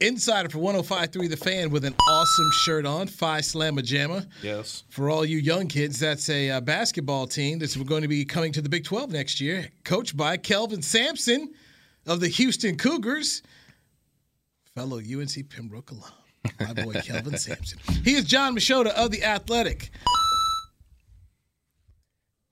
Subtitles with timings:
[0.00, 4.26] insider for 105.3 The Fan, with an awesome shirt on, Phi Slamma Jamma.
[4.42, 4.84] Yes.
[4.88, 8.52] For all you young kids, that's a uh, basketball team that's going to be coming
[8.52, 11.50] to the Big 12 next year, coached by Kelvin Sampson
[12.06, 13.42] of the Houston Cougars,
[14.74, 16.10] fellow UNC Pembroke alum.
[16.58, 17.78] My boy Kelvin Sampson.
[18.04, 19.90] He is John Machota of The Athletic.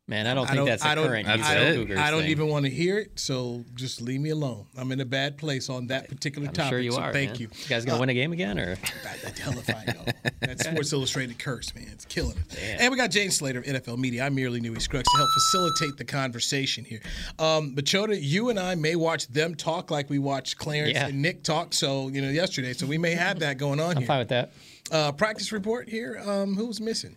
[0.08, 1.98] Man, I don't I think don't, that's I don't, current Houston it.
[1.98, 4.64] I don't even want to hear it, so just leave me alone.
[4.74, 6.70] I'm in a bad place on that particular I'm topic.
[6.70, 7.12] sure you so are.
[7.12, 7.40] thank man.
[7.40, 7.48] you.
[7.52, 10.30] You guys gonna win a game again, or I, I hell if I know.
[10.40, 11.88] That Sports Illustrated curse, man.
[11.92, 12.58] It's killing it.
[12.80, 14.24] And we got Jane Slater of NFL Media.
[14.24, 17.00] I merely knew he Scruggs to help facilitate the conversation here.
[17.38, 21.08] Um, but Choda, you and I may watch them talk like we watched Clarence Yeah.
[21.08, 21.74] and Nick talk.
[21.74, 22.72] So you know yesterday.
[22.72, 24.06] So we may have that going on I'm here.
[24.06, 24.52] fine with that.
[24.90, 26.18] Uh, practice report here.
[26.24, 27.16] Um, who's missing?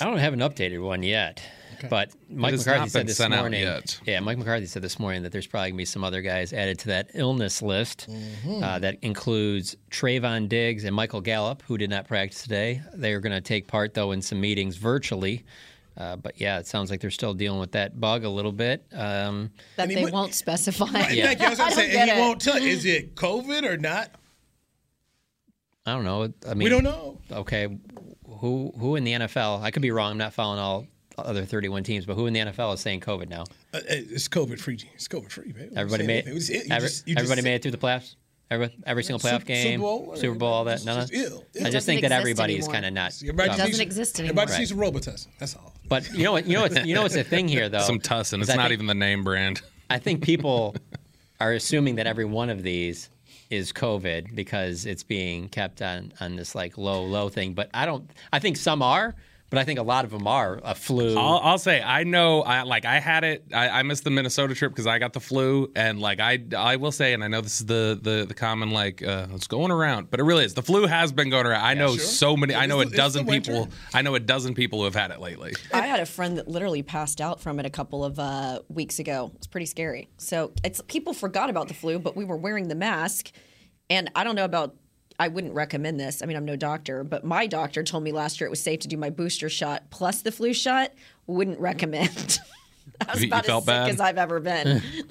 [0.00, 1.42] I don't have an updated one yet,
[1.90, 3.62] but Mike has McCarthy not said this sent out morning.
[3.62, 3.98] yet.
[4.06, 6.78] Yeah, Mike McCarthy said this morning that there's probably gonna be some other guys added
[6.80, 8.06] to that illness list.
[8.08, 8.62] Mm-hmm.
[8.62, 12.80] Uh, that includes Trevon Diggs and Michael Gallup, who did not practice today.
[12.94, 15.44] They are going to take part though in some meetings virtually.
[15.96, 18.86] Uh, but yeah, it sounds like they're still dealing with that bug a little bit.
[18.92, 20.84] Um, that they would- won't specify.
[20.92, 21.46] Right, Thank you.
[21.46, 22.56] I was gonna don't say, get and he won't tell.
[22.56, 24.12] Is it COVID or not?
[25.86, 26.32] I don't know.
[26.48, 27.18] I mean, We don't know.
[27.32, 27.66] okay,
[28.40, 29.62] who who in the NFL?
[29.62, 30.12] I could be wrong.
[30.12, 30.86] I'm not following all
[31.16, 33.42] other 31 teams, but who in the NFL is saying COVID now?
[33.74, 34.78] Uh, it's COVID free.
[34.94, 35.70] It's COVID free, man.
[35.76, 36.66] Everybody made It was it.
[36.66, 38.14] You every- just- you everybody made it through the playoffs.
[38.50, 40.76] Every, every single playoff Super- game, Super Bowl, Super Bowl, all that.
[40.76, 41.00] It's No, no.
[41.02, 41.44] just ill.
[41.54, 41.66] Ill.
[41.66, 43.12] I just think that exist everybody is kind of not.
[43.20, 44.42] Everybody doesn't needs- exist anymore.
[44.44, 45.26] Everybody just needs a Robitussin.
[45.38, 45.74] That's all.
[45.86, 46.46] But you know what?
[46.46, 47.80] You know what's you know what's the thing here though.
[47.80, 48.40] Some tussin.
[48.40, 49.60] It's I not think- even the name brand.
[49.90, 50.76] I think people
[51.40, 53.10] are assuming that every one of these
[53.50, 57.54] is COVID because it's being kept on on this like low low thing.
[57.54, 58.10] But I don't.
[58.32, 59.14] I think some are,
[59.50, 61.16] but I think a lot of them are a flu.
[61.16, 62.42] I'll, I'll say I know.
[62.42, 63.44] I like I had it.
[63.52, 66.76] I, I missed the Minnesota trip because I got the flu, and like I I
[66.76, 69.70] will say, and I know this is the the the common like uh, it's going
[69.70, 70.54] around, but it really is.
[70.54, 71.64] The flu has been going around.
[71.64, 72.04] I know sure.
[72.04, 72.52] so many.
[72.52, 73.68] It I know the- a dozen people.
[73.94, 75.54] I know a dozen people who have had it lately.
[75.72, 78.98] I had a friend that literally passed out from it a couple of uh, weeks
[78.98, 79.32] ago.
[79.36, 80.08] It's pretty scary.
[80.18, 83.30] So it's people forgot about the flu, but we were wearing the mask,
[83.88, 84.74] and I don't know about.
[85.18, 86.22] I wouldn't recommend this.
[86.22, 88.80] I mean, I'm no doctor, but my doctor told me last year it was safe
[88.80, 90.92] to do my booster shot plus the flu shot.
[91.26, 92.38] Wouldn't recommend.
[93.06, 93.88] I was You- you about felt as sick bad?
[93.90, 94.82] as I've ever been.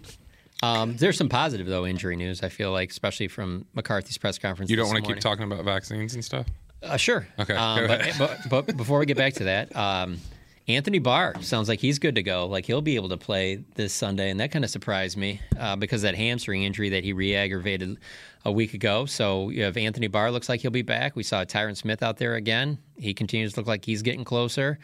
[0.63, 2.41] Um, there's some positive though injury news.
[2.41, 4.71] I feel like, especially from McCarthy's press conference.
[4.71, 6.47] You don't want to keep talking about vaccines and stuff.
[6.81, 7.27] Uh, sure.
[7.37, 10.17] Okay, Um, but, but, but before we get back to that, um,
[10.67, 12.45] Anthony Barr sounds like he's good to go.
[12.45, 15.77] Like he'll be able to play this Sunday, and that kind of surprised me uh,
[15.77, 17.97] because that hamstring injury that he re-aggravated
[18.43, 19.05] a week ago.
[19.05, 21.15] So you have Anthony Barr looks like he'll be back.
[21.15, 22.79] We saw Tyron Smith out there again.
[22.97, 24.79] He continues to look like he's getting closer.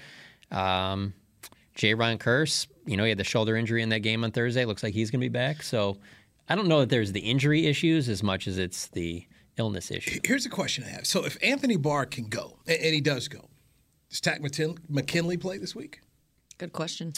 [0.52, 1.14] Um,
[1.76, 4.64] Jayron Kearse, you know, he had the shoulder injury in that game on Thursday.
[4.64, 5.64] Looks like he's going to be back.
[5.64, 5.98] So
[6.48, 9.26] I don't know that there's the injury issues as much as it's the
[9.58, 10.20] illness issue.
[10.24, 11.06] Here's a question I have.
[11.06, 13.50] So if Anthony Barr can go, and, and he does go,
[14.14, 14.42] does Takk
[14.90, 16.02] McKinley play this week?
[16.60, 17.14] Good question.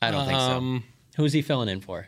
[0.00, 1.22] I don't think Um, so.
[1.22, 2.06] Who's he filling in for?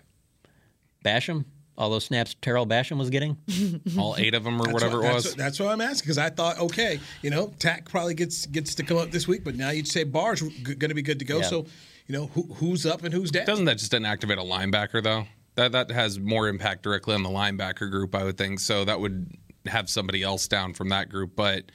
[1.04, 1.44] Basham?
[1.76, 3.36] All those snaps Tarell Basham was getting?
[3.98, 5.26] All eight of them or That's whatever what, it that's was.
[5.32, 8.76] What, that's what I'm asking because I thought, okay, you know, Takk probably gets gets
[8.76, 11.18] to come up this week, but now you'd say Barr's g- going to be good
[11.18, 11.38] to go.
[11.38, 11.48] Yeah.
[11.48, 11.66] So,
[12.06, 13.46] you know, who, who's up and who's down?
[13.46, 15.24] Doesn't that just inactivate a linebacker though?
[15.56, 18.60] That that has more impact directly on the linebacker group, I would think.
[18.60, 19.34] So that would
[19.66, 21.34] have somebody else down from that group.
[21.34, 21.72] But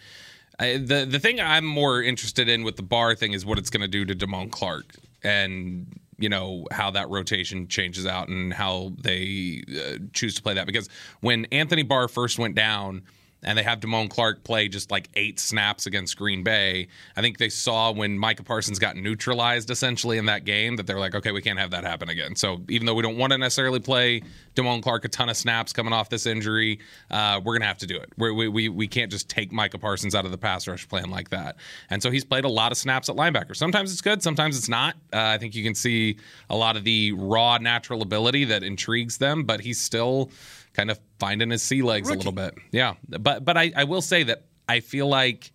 [0.60, 3.70] I, the the thing I'm more interested in with the Barr thing is what it's
[3.70, 8.54] going to do to Damone Clark and you know how that rotation changes out and
[8.54, 10.66] how they uh, choose to play that.
[10.66, 10.88] Because
[11.20, 13.04] when Anthony Barr first went down.
[13.45, 16.88] And they have Damone Clark play just like eight snaps against Green Bay.
[17.15, 21.00] I think they saw when Micah Parsons got neutralized essentially in that game that they're
[21.00, 22.36] like, okay, we can't have that happen again.
[22.36, 24.24] So even though we don't want to necessarily play
[24.56, 26.80] Damone Clark a ton of snaps coming off this injury,
[27.12, 28.12] uh, we're gonna have to do it.
[28.18, 31.12] We're, we we we can't just take Micah Parsons out of the pass rush playing
[31.12, 31.57] like that.
[31.89, 33.56] And so he's played a lot of snaps at linebacker.
[33.56, 34.95] Sometimes it's good, sometimes it's not.
[35.13, 36.18] Uh, I think you can see
[36.50, 40.31] a lot of the raw natural ability that intrigues them, but he's still
[40.75, 42.56] kind of finding his sea legs a little bit.
[42.72, 45.51] Yeah, but but I, I will say that I feel like.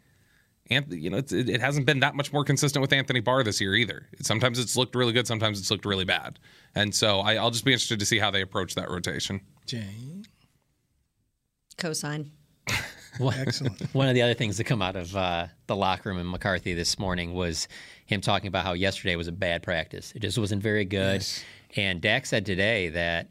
[0.73, 3.43] Anthony, you know, it's, it, it hasn't been that much more consistent with Anthony Barr
[3.43, 4.07] this year either.
[4.23, 6.39] Sometimes it's looked really good, sometimes it's looked really bad,
[6.77, 9.41] and so I, I'll just be interested to see how they approach that rotation.
[9.67, 10.27] Jane.
[11.77, 12.31] Cosign.
[13.21, 13.81] Excellent.
[13.95, 16.75] One of the other things that come out of uh, the locker room in McCarthy
[16.75, 17.69] this morning was
[18.07, 20.13] him talking about how yesterday was a bad practice.
[20.15, 21.27] It just wasn't very good.
[21.77, 23.31] And Dak said today that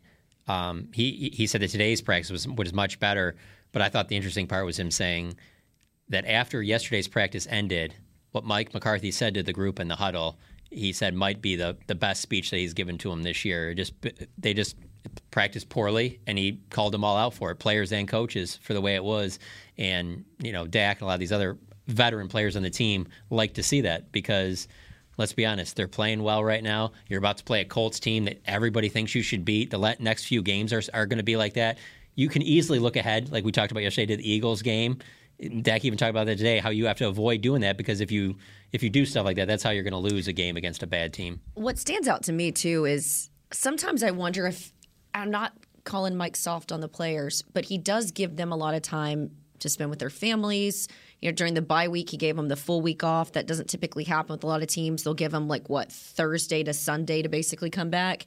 [0.49, 3.35] um, he he said that today's practice was was much better.
[3.71, 5.35] But I thought the interesting part was him saying
[6.09, 7.93] that after yesterday's practice ended,
[8.31, 10.39] what Mike McCarthy said to the group in the huddle,
[10.71, 13.75] he said might be the the best speech that he's given to him this year.
[13.75, 13.93] Just
[14.39, 14.75] they just
[15.29, 18.81] practiced poorly, and he called them all out for it, players and coaches, for the
[18.81, 19.37] way it was.
[19.77, 23.07] And you know, Dak and a lot of these other veteran players on the team
[23.29, 24.67] like to see that because.
[25.19, 26.93] Let's be honest, they're playing well right now.
[27.09, 29.69] You're about to play a Colts team that everybody thinks you should beat.
[29.69, 31.77] The next few games are, are going to be like that.
[32.15, 34.99] You can easily look ahead, like we talked about yesterday, to the Eagles game.
[35.61, 38.11] Dak even talked about that today, how you have to avoid doing that because if
[38.11, 38.37] you
[38.71, 40.83] if you do stuff like that, that's how you're going to lose a game against
[40.83, 41.41] a bad team.
[41.53, 44.71] What stands out to me too is sometimes I wonder if
[45.13, 48.73] I'm not calling Mike soft on the players, but he does give them a lot
[48.73, 50.87] of time to spend with their families.
[51.21, 53.33] You know, during the bye week, he gave them the full week off.
[53.33, 55.03] That doesn't typically happen with a lot of teams.
[55.03, 58.25] They'll give them like what Thursday to Sunday to basically come back.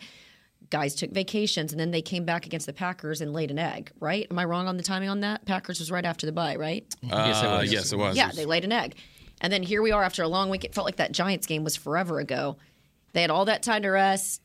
[0.70, 3.90] Guys took vacations and then they came back against the Packers and laid an egg.
[4.00, 4.26] Right?
[4.30, 5.44] Am I wrong on the timing on that?
[5.44, 6.84] Packers was right after the bye, right?
[7.02, 7.72] yes, it uh, was.
[7.72, 8.16] Yes, it was.
[8.16, 8.94] Yeah, they laid an egg.
[9.40, 10.64] And then here we are after a long week.
[10.64, 12.56] It felt like that Giants game was forever ago.
[13.12, 14.40] They had all that time to rest,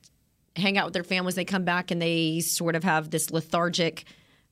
[0.56, 1.36] hang out with their families.
[1.36, 4.06] They come back and they sort of have this lethargic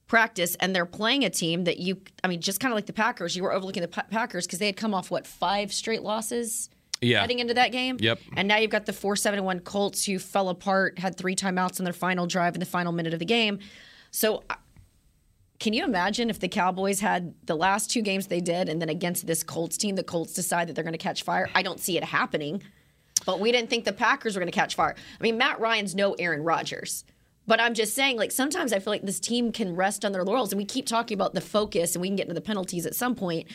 [0.07, 0.55] practice.
[0.59, 3.35] And they're playing a team that you, I mean, just kind of like the Packers.
[3.35, 6.69] You were overlooking the Pa- Packers because they had come off, what, five straight losses?
[7.01, 7.21] Yeah.
[7.21, 7.97] Heading into that game?
[7.99, 8.19] Yep.
[8.35, 11.93] And now you've got the 471 Colts who fell apart, had three timeouts on their
[11.93, 13.59] final drive in the final minute of the game.
[14.11, 14.55] So uh,
[15.59, 18.89] can you imagine if the Cowboys had the last two games they did and then
[18.89, 21.49] against this Colts team, the Colts decide that they're going to catch fire?
[21.53, 22.63] I don't see it happening.
[23.25, 24.95] But we didn't think the Packers were going to catch fire.
[24.97, 27.05] I mean, Matt Ryan's no Aaron Rodgers.
[27.47, 30.23] But I'm just saying, like, sometimes I feel like this team can rest on their
[30.23, 30.51] laurels.
[30.51, 32.95] And we keep talking about the focus, and we can get into the penalties at
[32.95, 33.47] some point.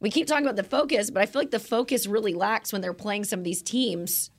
[0.00, 2.80] We keep talking about the focus, but I feel like the focus really lacks when
[2.82, 4.30] they're playing some of these teams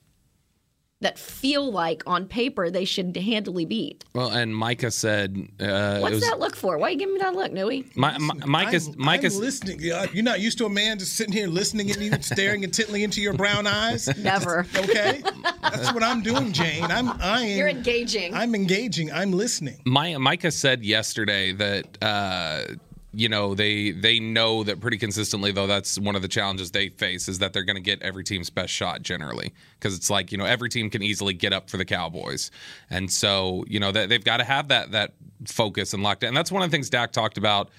[1.02, 4.06] that feel like on paper they should handily beat.
[4.14, 6.78] Well, and Micah said, uh, What's was, that look for?
[6.78, 7.86] Why are you giving me that look, Nui?
[7.96, 9.80] Mi- Mi- Micah, I'm, Micah, I'm listening.
[9.82, 13.22] You're not used to a man just sitting here listening at you, staring intently into
[13.22, 14.16] your brown eyes.
[14.18, 14.66] Never.
[14.76, 15.22] Okay,
[15.62, 16.86] that's what I'm doing, Jane.
[16.86, 17.58] I'm I am.
[17.58, 18.34] You're engaging.
[18.34, 19.12] I'm engaging.
[19.12, 19.82] I'm listening.
[19.86, 22.64] My, Micah said yesterday that uh,
[23.14, 26.90] you know they they know that pretty consistently though that's one of the challenges they
[26.90, 29.54] face is that they're going to get every team's best shot generally.
[29.80, 32.52] Because it's like you know every team can easily get up for the Cowboys.
[32.90, 35.14] And so you know they've got to have that that
[35.46, 37.70] focus and lockdown and that's one of the things Dak talked about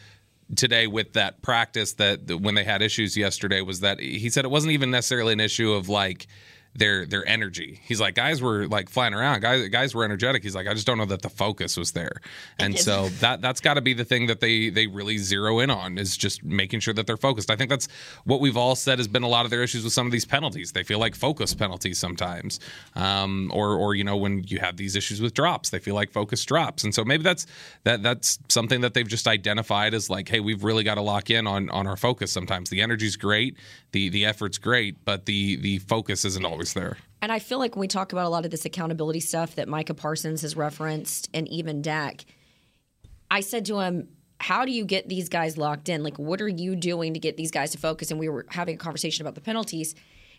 [0.55, 4.51] today with that practice that when they had issues yesterday was that he said it
[4.51, 6.27] wasn't even necessarily an issue of like
[6.75, 7.81] their their energy.
[7.85, 9.41] He's like guys were like flying around.
[9.41, 10.43] Guys guys were energetic.
[10.43, 12.21] He's like I just don't know that the focus was there.
[12.59, 15.71] And so that that's got to be the thing that they they really zero in
[15.71, 17.51] on is just making sure that they're focused.
[17.51, 17.89] I think that's
[18.25, 20.25] what we've all said has been a lot of their issues with some of these
[20.25, 20.73] penalties.
[20.73, 22.61] They feel like focus penalties sometimes.
[22.95, 26.11] Um, or or you know when you have these issues with drops, they feel like
[26.11, 26.85] focus drops.
[26.85, 27.47] And so maybe that's
[27.85, 31.31] that that's something that they've just identified as like hey, we've really got to lock
[31.31, 32.71] in on on our focus sometimes.
[32.71, 33.57] The energy's great,
[33.93, 36.97] the the effort's great, but the the focus isn't always there.
[37.21, 39.69] And I feel like when we talk about a lot of this accountability stuff that
[39.69, 42.25] Micah Parsons has referenced and even Dak,
[43.31, 44.09] I said to him,
[44.41, 46.03] How do you get these guys locked in?
[46.03, 48.11] Like, what are you doing to get these guys to focus?
[48.11, 49.95] And we were having a conversation about the penalties.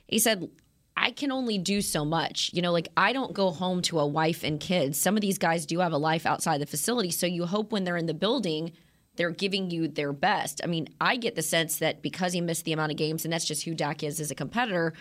[0.08, 0.50] He said,
[0.96, 2.52] I can only do so much.
[2.54, 5.00] You know, like I don't go home to a wife and kids.
[5.00, 7.12] Some of these guys do have a life outside the facility.
[7.12, 8.74] So you hope when they're in the building,
[9.16, 10.62] they're giving you their best.
[10.64, 13.34] I mean, I get the sense that because he missed the amount of games, and
[13.34, 14.94] that's just who Dak is as a competitor,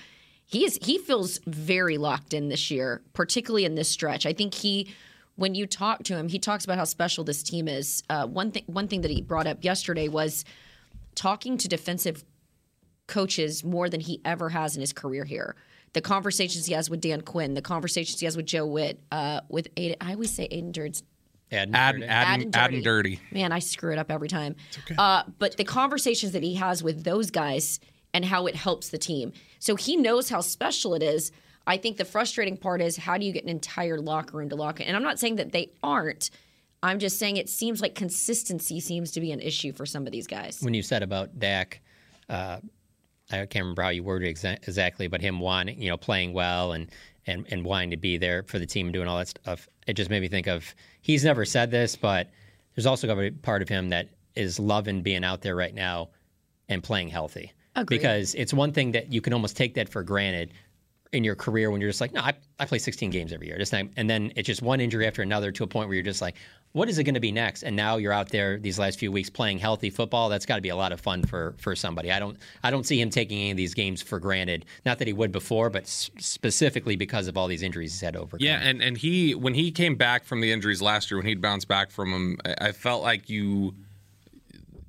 [0.44, 4.26] he is he feels very locked in this year, particularly in this stretch.
[4.26, 4.94] I think he
[5.36, 8.02] when you talk to him, he talks about how special this team is.
[8.10, 10.44] Uh, one thing one thing that he brought up yesterday was
[11.14, 12.24] talking to defensive
[13.06, 15.56] coaches more than he ever has in his career here.
[15.92, 19.42] The conversations he has with Dan Quinn, the conversations he has with Joe Whitt, uh,
[19.48, 20.72] with Aden, I always say Aden
[21.52, 21.70] Durds.
[21.74, 23.20] Add, Add, add, Adding add, add dirty.
[23.30, 24.56] Man, I screw it up every time.
[24.98, 27.78] Uh, but the conversations that he has with those guys
[28.14, 29.32] and how it helps the team.
[29.58, 31.32] So he knows how special it is.
[31.66, 34.56] I think the frustrating part is how do you get an entire locker room to
[34.56, 34.84] lock it?
[34.84, 36.30] And I'm not saying that they aren't.
[36.82, 40.12] I'm just saying it seems like consistency seems to be an issue for some of
[40.12, 40.58] these guys.
[40.62, 41.80] when you said about Dak,
[42.28, 42.58] uh,
[43.30, 46.32] I can't remember how you worded it exa- exactly, but him wanting, you know, playing
[46.32, 46.90] well and,
[47.26, 49.68] and, and wanting to be there for the team and doing all that stuff.
[49.86, 52.30] It just made me think of he's never said this, but
[52.74, 56.08] there's also got a part of him that is loving being out there right now
[56.68, 57.52] and playing healthy.
[57.76, 57.98] Agreed.
[57.98, 60.54] Because it's one thing that you can almost take that for granted
[61.12, 63.58] in your career when you're just like, no, I, I play 16 games every year.
[63.58, 66.22] Just and then it's just one injury after another to a point where you're just
[66.22, 66.36] like,
[66.72, 67.62] what is it going to be next?
[67.64, 70.28] And now you're out there these last few weeks playing healthy football.
[70.30, 72.10] That's got to be a lot of fun for for somebody.
[72.10, 74.64] I don't I don't see him taking any of these games for granted.
[74.86, 78.16] Not that he would before, but s- specifically because of all these injuries he's had
[78.16, 78.36] over.
[78.40, 81.42] Yeah, and and he when he came back from the injuries last year, when he'd
[81.42, 83.74] bounced back from them, I, I felt like you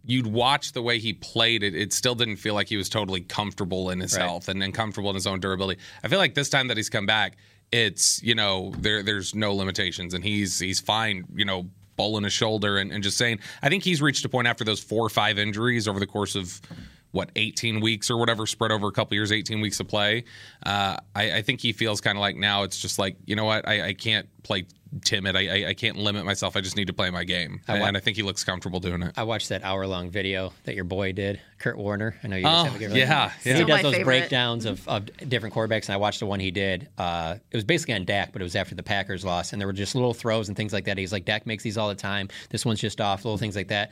[0.05, 1.73] you'd watch the way he played it.
[1.73, 4.23] It still didn't feel like he was totally comfortable in his Right.
[4.23, 5.79] health and, and comfortable in his own durability.
[6.03, 7.37] I feel like this time that he's come back,
[7.73, 11.25] it's you know there there's no limitations and he's he's fine.
[11.35, 11.69] You know.
[11.95, 14.79] Bowling his shoulder and, and just saying, I think he's reached a point after those
[14.79, 16.59] four or five injuries over the course of
[17.13, 20.25] what 18 weeks or whatever spread over a couple years 18 weeks of play
[20.65, 23.45] uh, I, I think he feels kind of like now it's just like you know
[23.45, 24.65] what i, I can't play
[25.03, 27.75] timid I, I, I can't limit myself i just need to play my game wa-
[27.75, 30.75] and i think he looks comfortable doing it I watched that hour long video that
[30.75, 32.15] your boy did, Kurt Warner.
[32.23, 33.57] I know you guys Oh, have a good yeah, yeah.
[33.57, 34.05] He does those favorite.
[34.05, 36.89] breakdowns of, of different quarterbacks, and I watched the one he did.
[36.97, 39.67] Uh, it was basically on Dak, but it was after the Packers lost, and there
[39.67, 40.97] were just little throws and things like that.
[40.97, 42.27] He's like, Dak makes these all the time.
[42.49, 43.91] This one's just off, little things like that.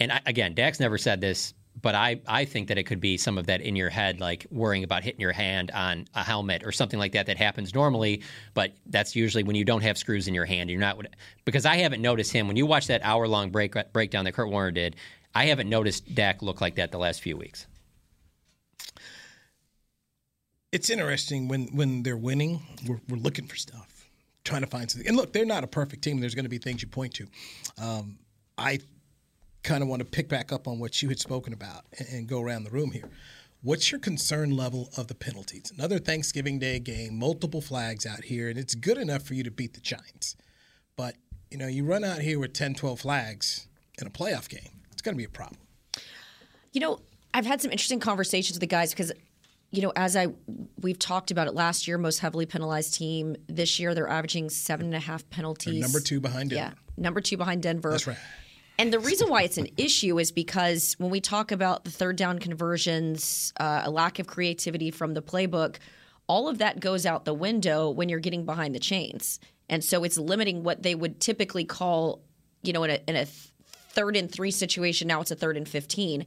[0.00, 3.16] And I, again, Dak's never said this, but I, I think that it could be
[3.16, 6.62] some of that in your head, like worrying about hitting your hand on a helmet
[6.64, 8.22] or something like that that happens normally.
[8.54, 10.70] But that's usually when you don't have screws in your hand.
[10.70, 11.04] You're not
[11.44, 14.48] because I haven't noticed him when you watch that hour long break breakdown that Kurt
[14.48, 14.96] Warner did.
[15.34, 17.66] I haven't noticed Dak look like that the last few weeks.
[20.72, 24.08] it's interesting when when they're winning, we're, we're looking for stuff,
[24.44, 25.06] trying to find something.
[25.06, 26.18] And look, they're not a perfect team.
[26.18, 27.26] There's going to be things you point to.
[27.80, 28.18] Um,
[28.56, 28.80] I
[29.62, 32.28] kind of want to pick back up on what you had spoken about and, and
[32.28, 33.08] go around the room here.
[33.62, 35.72] What's your concern level of the penalties?
[35.76, 39.52] Another Thanksgiving Day game, multiple flags out here, and it's good enough for you to
[39.52, 40.36] beat the Giants.
[40.96, 41.14] But,
[41.50, 43.68] you know, you run out here with 10, 12 flags
[44.00, 45.60] in a playoff game, it's going to be a problem.
[46.72, 47.00] You know,
[47.32, 49.12] I've had some interesting conversations with the guys because,
[49.70, 50.28] you know, as I
[50.80, 53.36] we've talked about it last year, most heavily penalized team.
[53.48, 55.80] This year they're averaging seven and a half penalties.
[55.80, 56.74] Number two behind Denver.
[56.74, 57.90] Yeah, number two behind Denver.
[57.90, 58.18] That's right.
[58.78, 62.16] And the reason why it's an issue is because when we talk about the third
[62.16, 65.76] down conversions, uh, a lack of creativity from the playbook,
[66.26, 69.38] all of that goes out the window when you're getting behind the chains.
[69.68, 72.22] And so it's limiting what they would typically call,
[72.62, 75.08] you know, in a, in a third and three situation.
[75.08, 76.24] Now it's a third and 15.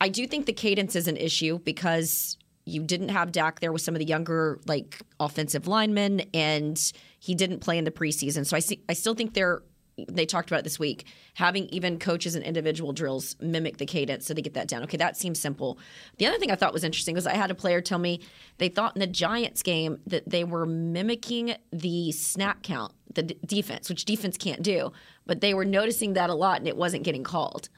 [0.00, 3.82] I do think the cadence is an issue because you didn't have Dak there with
[3.82, 8.46] some of the younger like offensive linemen, and he didn't play in the preseason.
[8.46, 9.62] So I see, I still think they're.
[10.08, 14.26] They talked about it this week having even coaches and individual drills mimic the cadence
[14.26, 14.82] so they get that down.
[14.84, 15.78] Okay, that seems simple.
[16.18, 18.20] The other thing I thought was interesting was I had a player tell me
[18.58, 23.38] they thought in the Giants game that they were mimicking the snap count, the d-
[23.46, 24.92] defense, which defense can't do,
[25.26, 27.68] but they were noticing that a lot and it wasn't getting called.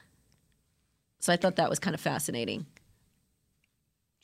[1.19, 2.65] So I thought that was kind of fascinating.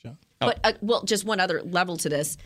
[0.02, 0.18] John?
[0.40, 2.36] But uh, well, just one other level to this.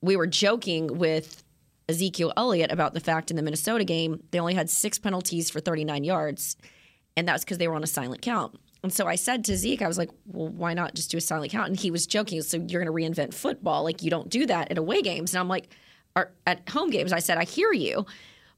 [0.00, 1.43] We were joking with
[1.88, 5.60] Ezekiel Elliott about the fact in the Minnesota game they only had six penalties for
[5.60, 6.56] 39 yards,
[7.16, 8.58] and that's because they were on a silent count.
[8.82, 11.20] And so I said to Zeke, I was like, "Well, why not just do a
[11.20, 12.42] silent count?" And he was joking.
[12.42, 13.82] So you're going to reinvent football?
[13.82, 15.32] Like you don't do that at away games?
[15.32, 15.68] And I'm like,
[16.46, 17.12] at home games.
[17.12, 18.06] I said, I hear you.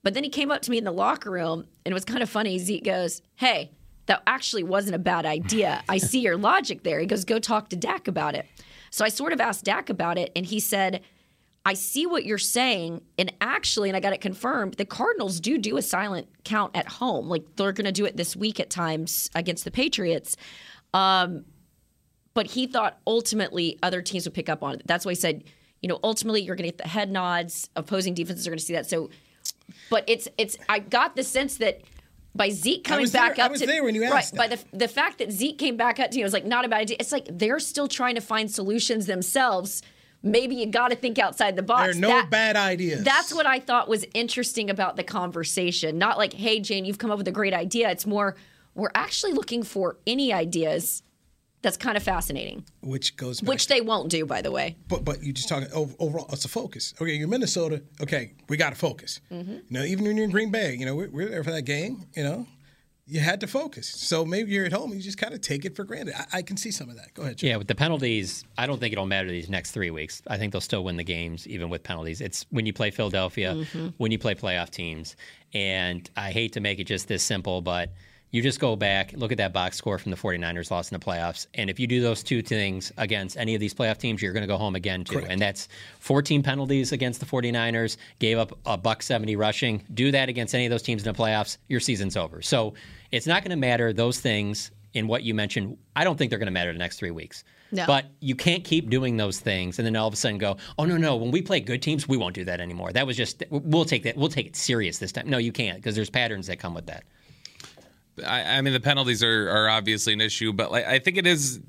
[0.03, 2.23] But then he came up to me in the locker room, and it was kind
[2.23, 2.59] of funny.
[2.59, 3.73] Zeke goes, "Hey,
[4.07, 5.83] that actually wasn't a bad idea.
[5.89, 8.47] I see your logic there." He goes, "Go talk to Dak about it."
[8.91, 11.03] So I sort of asked Dak about it, and he said,
[11.67, 13.03] I see what you're saying.
[13.19, 16.87] And actually, and I got it confirmed, the Cardinals do do a silent count at
[16.87, 17.29] home.
[17.29, 20.37] Like they're going to do it this week at times against the Patriots.
[20.95, 21.45] Um,
[22.35, 24.83] but he thought ultimately other teams would pick up on it.
[24.87, 25.43] That's why he said,
[25.83, 27.69] you know, ultimately you're going to get the head nods.
[27.75, 28.89] Opposing defenses are going to see that.
[28.89, 29.11] So,
[29.91, 30.57] but it's it's.
[30.69, 31.81] I got the sense that
[32.33, 35.19] by Zeke coming back up was to there when you right by the the fact
[35.19, 36.97] that Zeke came back up to you was like not a bad idea.
[37.01, 39.83] It's like they're still trying to find solutions themselves.
[40.23, 41.83] Maybe you got to think outside the box.
[41.83, 43.05] There are no That- bad ideas.
[43.05, 45.99] That's what I thought was interesting about the conversation.
[45.99, 47.91] Not like, hey, Jane, you've come up with a great idea.
[47.91, 48.37] It's more,
[48.75, 51.03] we're actually looking for any ideas.
[51.63, 54.77] That's kind of fascinating, which goes back which they won't do, by the way.
[54.89, 56.27] But but you just talking overall.
[56.33, 56.95] It's a focus.
[57.01, 57.83] Okay, you're Minnesota.
[58.01, 59.21] Okay, we got to focus.
[59.33, 59.53] Mm-hmm.
[59.53, 61.63] You know, even when you're in Green Bay, you know, we're, we're there for that
[61.63, 62.07] game.
[62.15, 62.47] You know,
[63.09, 63.89] you had to focus.
[63.89, 64.93] So maybe you're at home.
[64.93, 66.15] You just kind of take it for granted.
[66.17, 67.15] I, I can see some of that.
[67.15, 67.39] Go ahead.
[67.39, 67.47] Joe.
[67.47, 70.23] Yeah, with the penalties, I don't think it'll matter these next three weeks.
[70.27, 72.21] I think they'll still win the games, even with penalties.
[72.21, 73.89] It's when you play Philadelphia, mm-hmm.
[73.99, 75.15] when you play playoff teams.
[75.55, 77.91] And I hate to make it just this simple, but
[78.33, 81.05] you just go back, look at that box score from the 49ers loss in the
[81.05, 81.47] playoffs.
[81.55, 84.43] And if you do those two things against any of these playoff teams, you're going
[84.43, 85.21] to go home again, too.
[85.21, 85.69] And that's
[86.01, 89.85] 14 penalties against the 49ers, gave up a buck 70 rushing.
[89.95, 92.43] Do that against any of those teams in the playoffs, your season's over.
[92.43, 92.75] So
[93.13, 96.39] it's not going to matter those things in what you mentioned, I don't think they're
[96.39, 97.45] going to matter the next three weeks.
[97.71, 97.85] No.
[97.87, 100.85] But you can't keep doing those things and then all of a sudden go, oh
[100.85, 102.93] no no, when we play good teams, we won't do that anymore.
[102.93, 105.29] That was just we'll take that we'll take it serious this time.
[105.29, 107.05] No, you can't because there's patterns that come with that.
[108.25, 111.27] I, I mean, the penalties are, are obviously an issue, but like I think it
[111.27, 111.61] is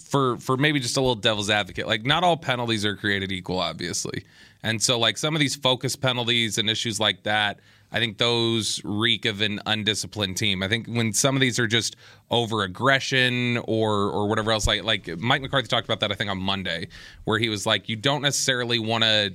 [0.00, 1.86] for for maybe just a little devil's advocate.
[1.86, 4.24] Like, not all penalties are created equal, obviously,
[4.62, 7.60] and so like some of these focus penalties and issues like that.
[7.90, 10.62] I think those reek of an undisciplined team.
[10.62, 11.96] I think when some of these are just
[12.30, 16.30] over aggression or or whatever else, like like Mike McCarthy talked about that I think
[16.30, 16.88] on Monday,
[17.24, 19.34] where he was like, you don't necessarily want to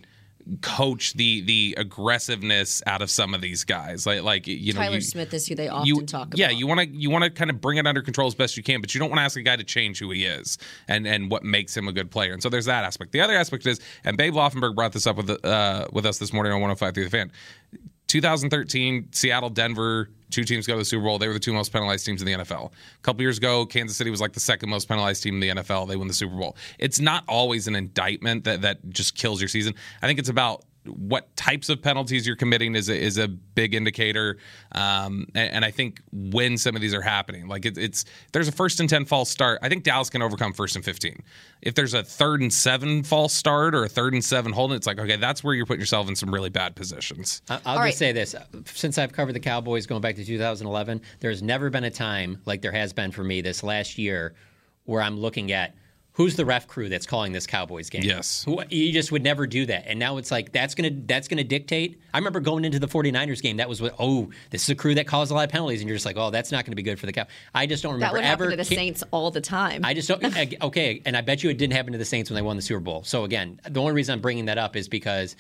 [0.62, 4.06] coach the the aggressiveness out of some of these guys.
[4.06, 6.38] Like like you know, Tyler you, Smith is who they often you, talk about.
[6.38, 8.58] Yeah, you want to you want to kind of bring it under control as best
[8.58, 10.58] you can, but you don't want to ask a guy to change who he is
[10.88, 12.34] and and what makes him a good player.
[12.34, 13.12] And so there's that aspect.
[13.12, 16.34] The other aspect is, and Babe Laufenberg brought this up with uh, with us this
[16.34, 17.32] morning on 105 through the fan.
[18.14, 21.18] 2013, Seattle, Denver, two teams go to the Super Bowl.
[21.18, 22.68] They were the two most penalized teams in the NFL.
[22.68, 25.64] A couple years ago, Kansas City was like the second most penalized team in the
[25.64, 25.88] NFL.
[25.88, 26.56] They win the Super Bowl.
[26.78, 29.74] It's not always an indictment that that just kills your season.
[30.04, 33.74] I think it's about what types of penalties you're committing is a, is a big
[33.74, 34.38] indicator,
[34.74, 38.48] um, and, and, I think when some of these are happening, like it, it's there's
[38.48, 39.60] a first and ten false start.
[39.62, 41.24] I think Dallas can overcome first and fifteen.
[41.62, 44.88] If there's a third and seven false start or a third and seven holding, it's
[44.88, 47.42] like okay, that's where you're putting yourself in some really bad positions.
[47.50, 47.94] I'll just right.
[47.94, 48.36] say this:
[48.66, 52.62] since I've covered the Cowboys going back to 2011, there's never been a time like
[52.62, 54.34] there has been for me this last year
[54.86, 55.76] where I'm looking at
[56.14, 58.04] who's the ref crew that's calling this Cowboys game?
[58.04, 58.44] Yes.
[58.46, 59.86] Who, you just would never do that.
[59.88, 62.00] And now it's like that's going to that's going to dictate.
[62.14, 64.96] I remember going into the 49ers game that was what oh, this is a crew
[64.96, 66.76] that calls a lot of penalties and you're just like, "Oh, that's not going to
[66.76, 68.76] be good for the Cow." I just don't remember that would ever happen to the
[68.76, 69.84] Saints all the time.
[69.84, 70.24] I just don't
[70.64, 72.62] okay, and I bet you it didn't happen to the Saints when they won the
[72.62, 73.04] Super Bowl.
[73.04, 75.36] So again, the only reason I'm bringing that up is because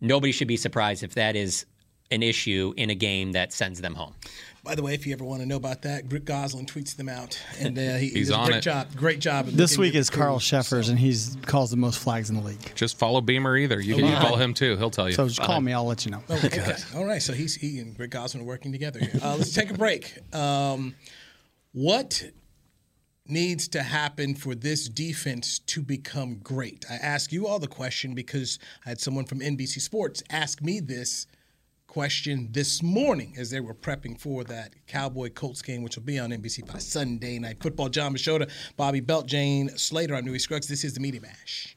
[0.00, 1.66] nobody should be surprised if that is
[2.10, 4.14] an issue in a game that sends them home.
[4.62, 7.08] By the way, if you ever want to know about that, Rick Gosselin tweets them
[7.08, 8.60] out, and uh, he, he's does on a great it.
[8.60, 8.94] job.
[8.94, 9.46] Great job.
[9.46, 10.90] This week is Carl Cheffers, so.
[10.90, 12.74] and he's calls the most flags in the league.
[12.74, 13.80] Just follow Beamer either.
[13.80, 14.76] You can you follow him too.
[14.76, 15.14] He'll tell you.
[15.14, 15.72] So just call me.
[15.72, 16.22] I'll let you know.
[16.28, 16.74] Oh, okay.
[16.94, 17.22] All right.
[17.22, 19.00] So he's he and Rick Gosselin are working together.
[19.00, 19.20] Here.
[19.22, 20.18] Uh, let's take a break.
[20.34, 20.94] Um,
[21.72, 22.22] what
[23.26, 26.84] needs to happen for this defense to become great?
[26.90, 30.80] I ask you all the question because I had someone from NBC Sports ask me
[30.80, 31.26] this
[31.90, 36.20] question this morning as they were prepping for that Cowboy Colts game, which will be
[36.20, 37.88] on NBC by Sunday night football.
[37.88, 40.14] John Machota, Bobby Belt, Jane Slater.
[40.14, 40.68] I'm Newy Scruggs.
[40.68, 41.76] This is the Media Mash.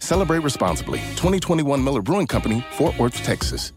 [0.00, 0.98] Celebrate responsibly.
[1.16, 3.72] 2021 Miller Brewing Company, Fort Worth, Texas.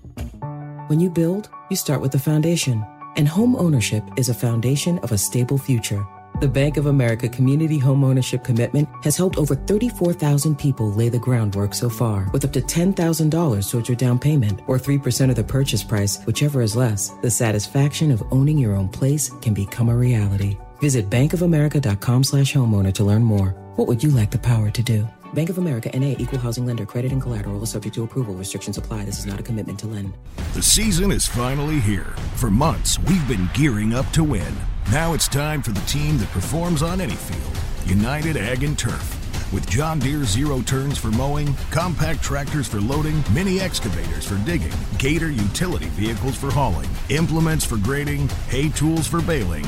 [0.88, 2.86] When you build, you start with the foundation.
[3.16, 6.06] And home ownership is a foundation of a stable future.
[6.42, 11.20] The Bank of America Community Home Ownership Commitment has helped over 34,000 people lay the
[11.20, 15.44] groundwork so far, with up to $10,000 towards your down payment or 3% of the
[15.44, 17.10] purchase price, whichever is less.
[17.22, 20.58] The satisfaction of owning your own place can become a reality.
[20.80, 23.50] Visit bankofamerica.com slash homeowner to learn more.
[23.76, 25.08] What would you like the power to do?
[25.34, 28.36] Bank of America NA equal housing lender credit and collateral is subject to approval.
[28.36, 29.06] Restrictions apply.
[29.06, 30.14] This is not a commitment to lend.
[30.54, 32.14] The season is finally here.
[32.36, 34.54] For months, we've been gearing up to win.
[34.92, 39.20] Now it's time for the team that performs on any field United Ag and Turf.
[39.52, 44.72] With John Deere zero turns for mowing, compact tractors for loading, mini excavators for digging,
[44.98, 49.66] Gator utility vehicles for hauling, implements for grading, hay tools for baling.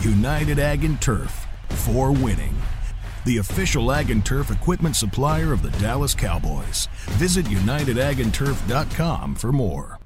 [0.00, 2.54] United Ag and Turf for winning
[3.26, 6.88] the official Ag and Turf equipment supplier of the Dallas Cowboys.
[7.18, 10.05] Visit UnitedAgAndTurf.com for more.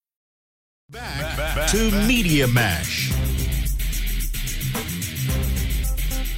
[0.91, 3.11] To Media Mash.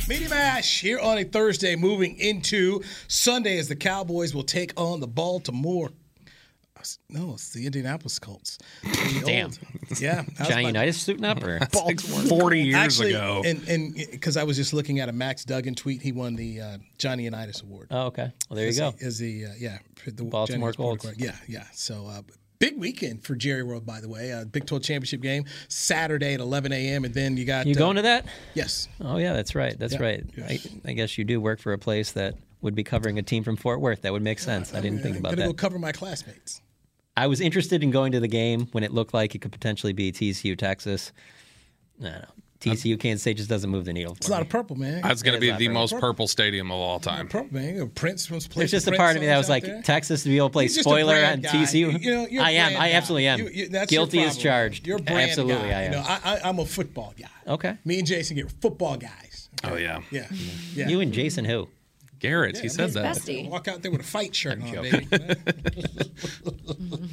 [0.07, 4.99] Media Mash here on a Thursday, moving into Sunday as the Cowboys will take on
[4.99, 5.89] the Baltimore.
[7.09, 8.57] No, it's the Indianapolis Colts.
[8.83, 9.45] The Damn.
[9.45, 9.59] old-
[10.01, 10.23] yeah.
[10.37, 12.21] that Giant my- Unitas suiting up or Baltimore.
[12.23, 13.41] 40 years Actually, ago.
[13.45, 16.59] And and because I was just looking at a Max Duggan tweet, he won the
[16.59, 17.87] uh, Johnny Unitas Award.
[17.89, 18.31] Oh, okay.
[18.49, 18.91] Well, there you As go.
[18.91, 21.07] the- As the uh, yeah, the Baltimore Colts.
[21.17, 21.63] Yeah, yeah.
[21.73, 22.21] So uh,
[22.69, 24.31] big weekend for Jerry World, by the way.
[24.31, 27.03] Uh, Big 12 championship game Saturday at 11 a.m.
[27.05, 28.25] and then you got You uh, going to that?
[28.53, 28.87] Yes.
[29.01, 29.77] Oh yeah, that's right.
[29.77, 30.01] That's Yeah.
[30.03, 30.25] right.
[30.37, 33.43] I, I guess you do work for a place that would be covering a team
[33.43, 34.01] from Fort Worth.
[34.03, 34.73] That would make sense.
[34.73, 35.47] I didn't think I'm about gonna that.
[35.47, 36.61] go cover my classmates.
[37.17, 39.93] I was interested in going to the game when it looked like it could potentially
[39.93, 41.11] be TCU Texas.
[41.99, 42.25] No, no.
[42.71, 44.13] TCU Kansas State just doesn't move the needle.
[44.13, 45.01] It's a lot of purple, man.
[45.01, 46.09] That's going to be the most purple.
[46.09, 47.27] purple stadium of all time.
[47.27, 47.73] Purple, man.
[47.75, 48.61] You know, Prince was playing.
[48.63, 50.63] There's just a part of me that was like Texas to be able to play
[50.65, 51.49] He's spoiler on guy.
[51.49, 51.99] TCU.
[52.01, 52.69] You know, you're a I am.
[52.71, 52.95] brand I guy.
[52.95, 53.39] absolutely am.
[53.39, 54.87] You- you- that's Guilty as charged.
[54.87, 55.79] You're a brand absolutely, guy.
[55.79, 55.91] I am.
[55.93, 57.27] You know, I, I, I'm a football guy.
[57.53, 57.77] okay.
[57.85, 59.49] Me and Jason get football guys.
[59.63, 59.99] Oh, yeah.
[60.11, 60.23] Yeah.
[60.23, 60.79] Mm-hmm.
[60.79, 60.87] yeah.
[60.89, 61.67] You and Jason who?
[62.19, 63.15] Garrett, Yeah, he I said mean, that.
[63.17, 63.49] bestie.
[63.49, 65.07] Walk out there with a fight shirt on, joking.
[65.09, 65.35] baby.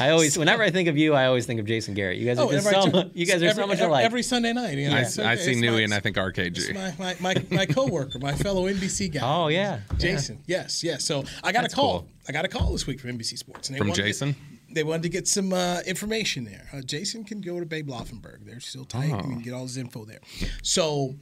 [0.00, 2.18] I always, whenever I think of you, I always think of Jason Garrett.
[2.18, 3.86] You guys are Oh, just so, time- mu- you guys are every, so much every-
[3.88, 4.04] alike.
[4.04, 4.78] Every Sunday night.
[4.78, 6.74] You know, I, it's I see It's Nui and I think RKG.
[6.74, 9.20] my, my, my, my coworker, my fellow NBC guy.
[9.22, 10.40] oh yeah, Jason.
[10.46, 11.04] Yes, yes.
[11.04, 12.00] So I got That's a call.
[12.00, 12.08] cool.
[12.28, 13.68] I got a call this week from NBC Sports.
[13.68, 14.36] And they From wanted to- Jason?
[14.70, 16.68] they wanted to get some uh, information there.
[16.74, 18.44] Uh, Jason can go to Babe Laufenberg.
[18.44, 19.10] They're still tight.
[19.12, 19.16] Oh.
[19.16, 20.20] You can get all his info there.
[20.62, 21.14] So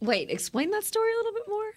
[0.00, 1.70] Wait, explain that story a little bit more.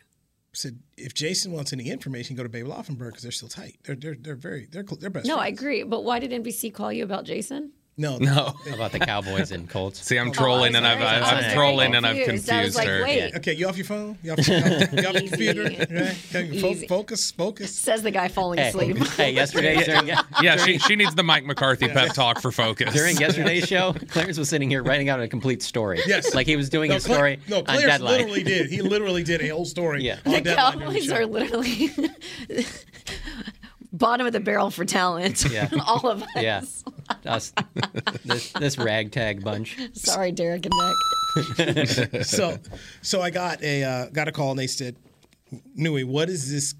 [0.58, 3.78] Said if Jason wants any information, go to Babe Laufenberg because they're still tight.
[3.84, 5.28] They're they're they're very they're they're best.
[5.28, 5.84] No, I agree.
[5.84, 7.72] But why did NBC call you about Jason?
[8.00, 8.54] No, No.
[8.74, 10.00] About the Cowboys and Colts?
[10.06, 11.08] See, I'm Oh, trolling I'm and I've, sorry.
[11.16, 12.50] I've, I was I'm trolling and I've confused.
[12.52, 13.02] I was like, her.
[13.02, 13.36] wait.
[13.38, 14.18] Okay, you off your phone?
[14.22, 15.28] You off, you off, you off your Easy.
[15.30, 15.64] computer?
[15.64, 16.18] Right?
[16.36, 16.88] Okay, fo- Easy.
[16.88, 17.74] focus, focus.
[17.74, 18.98] Says the guy falling Hey, asleep.
[19.18, 20.10] hey, yesterday during,
[20.44, 22.94] Yeah, she, she needs the Mike McCarthy pep talk for focus.
[22.94, 26.00] during yesterday's show, Clarence was sitting here writing out a complete story.
[26.06, 26.36] Yes.
[26.36, 28.12] like he was doing No, a Cla- story no, on Clarence deadline.
[28.20, 28.70] literally did.
[28.70, 30.04] He literally did a whole story.
[30.04, 30.20] Yeah.
[30.24, 31.16] on the Deadline during the Cowboys show.
[31.16, 31.90] are literally
[33.92, 35.46] bottom of the barrel for talent.
[35.52, 35.70] Yeah.
[35.88, 36.30] All of us.
[36.36, 36.62] Yeah,
[37.26, 37.54] us,
[38.26, 39.78] this this ragtag bunch.
[39.94, 40.74] Sorry, Derek and
[41.58, 42.24] Nick.
[42.26, 42.58] so
[43.02, 44.96] so I got a uh, got a call and they said,
[45.76, 46.76] Nui, what does this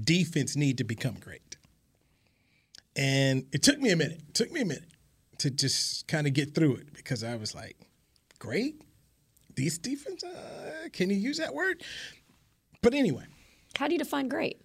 [0.00, 1.56] defense need to become great?
[2.94, 4.20] And it took me a minute.
[4.28, 4.90] It took me a minute
[5.38, 7.76] to just kind of get through it because I was like,
[8.38, 8.82] great?
[9.54, 10.22] These defense?
[10.22, 11.82] Uh, can you use that word?
[12.82, 13.24] But anyway,
[13.78, 14.60] How do you define great?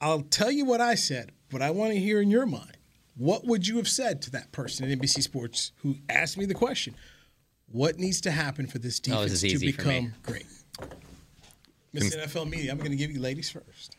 [0.00, 2.73] I'll tell you what I said, but I want to hear in your mind.
[3.16, 6.54] What would you have said to that person at NBC Sports who asked me the
[6.54, 6.94] question?
[7.70, 10.00] What needs to happen for this Oh, defense this to easy for me.
[10.00, 10.46] become great?
[11.92, 13.96] Miss NFL Media, I'm going to give you ladies first.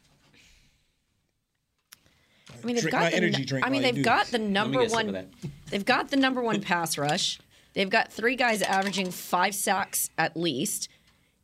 [2.52, 4.32] I mean, they've Drink got my the, energy drink I mean, they've do got this.
[4.32, 5.30] the number get a sip of one.
[5.70, 7.40] They've got the number one pass rush.
[7.74, 10.90] They've got three guys averaging five sacks at least.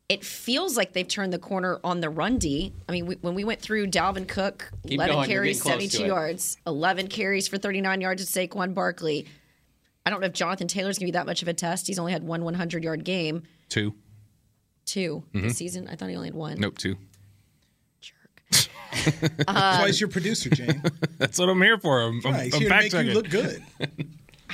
[0.08, 2.74] It feels like they've turned the corner on the run D.
[2.88, 5.90] I mean, we, when we went through Dalvin Cook, Keep 11 going, carries, getting close
[5.90, 9.26] to 72 yards, 11 carries for 39 yards to Saquon Barkley.
[10.04, 11.86] I don't know if Jonathan Taylor's going to be that much of a test.
[11.86, 13.94] He's only had one 100 yard game, Two.
[14.86, 15.88] 2 this season.
[15.88, 16.52] I thought he only had one.
[16.54, 16.60] Mm-hmm.
[16.62, 16.96] Nope, two.
[18.92, 20.82] That's why he's your producer, Jane.
[21.18, 22.02] That's what I'm here for.
[22.02, 23.62] I'm, I'm, he's I'm here to fact make you look good.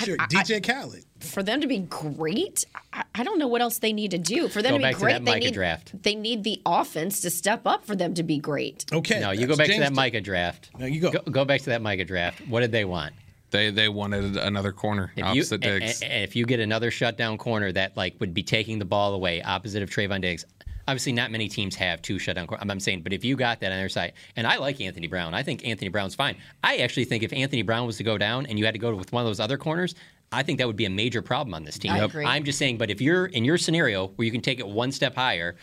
[0.04, 1.04] Sure, DJ Khaled.
[1.20, 4.48] for them to be great, I, I don't know what else they need to do.
[4.48, 6.02] For them Go to be back to great, they need draft.
[6.02, 8.84] they need the offense to step up for them to be great.
[8.92, 9.20] Okay.
[9.20, 10.70] No, you go that's back to that Micah draft.
[10.78, 11.10] Now you go.
[11.12, 12.40] Go, go back to that Micah draft.
[12.48, 13.14] What did they want?
[13.50, 16.02] They they wanted another corner If opposite a- Diggs.
[16.02, 19.14] a- a- if you get another shutdown corner that like would be taking the ball
[19.14, 20.44] away opposite of Trevon Diggs,
[20.88, 22.66] obviously not many teams have two shutdown corners.
[22.68, 25.34] I'm saying, but if you got that on their side, and I like Anthony Brown,
[25.34, 26.36] I think Anthony Brown's fine.
[26.64, 28.94] I actually think if Anthony Brown was to go down and you had to go
[28.94, 29.94] with one of those other corners,
[30.32, 31.92] I think that would be a major problem on this team.
[31.92, 32.24] I agree.
[32.24, 34.90] I'm just saying, but if you're in your scenario where you can take it one
[34.90, 35.56] step higher,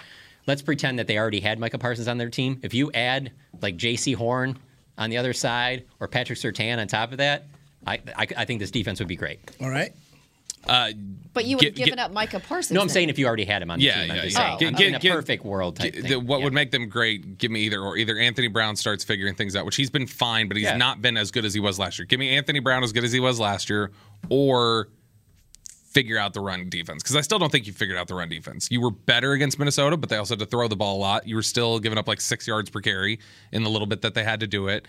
[0.46, 2.60] let's pretend that they already had Micah Parsons on their team.
[2.62, 4.58] If you add like Jaycee Horn
[4.98, 7.48] on the other side or Patrick Surtain on top of that,
[7.88, 9.40] I, I, I think this defense would be great.
[9.60, 9.92] All right.
[10.68, 10.92] Uh,
[11.34, 12.72] But you would have given get- up Micah Parsons.
[12.74, 12.94] No, I'm then.
[12.94, 14.46] saying if you already had him on the Yeah, team, I'm yeah, just yeah.
[14.48, 14.58] saying.
[14.60, 16.10] Get- I'm get- in a perfect world type G- thing.
[16.12, 16.44] the- what Yeah.
[16.46, 17.38] would make them great?
[17.38, 20.48] Give me either or either Anthony Brown starts figuring things out, which he's been fine,
[20.48, 20.78] but he's Yeah.
[20.78, 22.06] not been as good as he was last year.
[22.06, 23.92] Give me Anthony Brown as good as he was last year,
[24.30, 24.88] or
[25.94, 28.28] figure out the run defense because I still don't think you figured out the run
[28.28, 28.68] defense.
[28.70, 31.26] You were better against Minnesota, but they also had to throw the ball a lot.
[31.26, 33.18] You were still giving up like six yards per carry
[33.54, 34.86] in the little bit that they had to do it.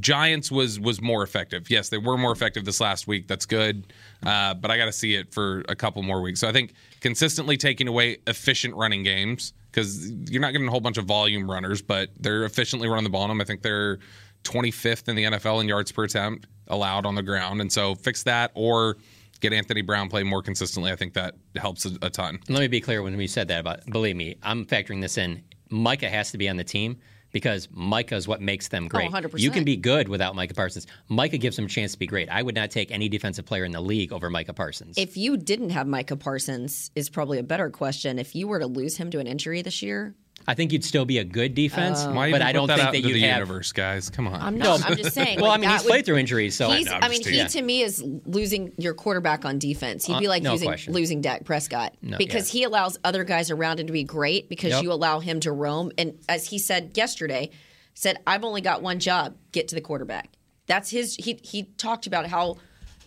[0.00, 1.70] Giants was was more effective.
[1.70, 3.26] Yes, they were more effective this last week.
[3.26, 3.90] That's good,
[4.24, 6.40] uh, but I got to see it for a couple more weeks.
[6.40, 10.80] So I think consistently taking away efficient running games because you're not getting a whole
[10.80, 13.22] bunch of volume runners, but they're efficiently running the ball.
[13.22, 13.40] on them.
[13.40, 13.98] I think they're
[14.44, 18.22] 25th in the NFL in yards per attempt allowed on the ground, and so fix
[18.22, 18.96] that or
[19.40, 20.92] get Anthony Brown play more consistently.
[20.92, 22.38] I think that helps a, a ton.
[22.48, 25.42] Let me be clear when we said that about, believe me, I'm factoring this in.
[25.70, 26.98] Micah has to be on the team
[27.32, 29.10] because Micah is what makes them oh, great.
[29.10, 29.38] 100%.
[29.38, 30.86] You can be good without Micah Parsons.
[31.08, 32.28] Micah gives them a chance to be great.
[32.28, 34.96] I would not take any defensive player in the league over Micah Parsons.
[34.98, 38.18] If you didn't have Micah Parsons, is probably a better question.
[38.18, 40.14] If you were to lose him to an injury this year,
[40.50, 42.12] I think you'd still be a good defense, Oh.
[42.12, 43.36] Why but even I don't that think out that you'd the have.
[43.38, 44.10] universe, guys.
[44.10, 44.40] Come on.
[44.40, 44.84] I'm not.
[44.84, 45.40] I'm just saying.
[45.40, 47.22] well, like, I mean, he's would- played through injuries, so He's, I know, I mean,
[47.22, 47.46] he teasing.
[47.48, 50.04] to me is losing your quarterback on defense.
[50.04, 52.58] He'd be Uh, like no losing losing Dak Prescott No, because yeah.
[52.58, 54.82] he allows other guys around him to be great because Yep.
[54.82, 55.92] you allow him to roam.
[55.96, 57.50] And as he said yesterday,
[57.94, 60.30] said I've only got one job: get to the quarterback.
[60.66, 61.14] That's his.
[61.16, 62.56] He he talked about how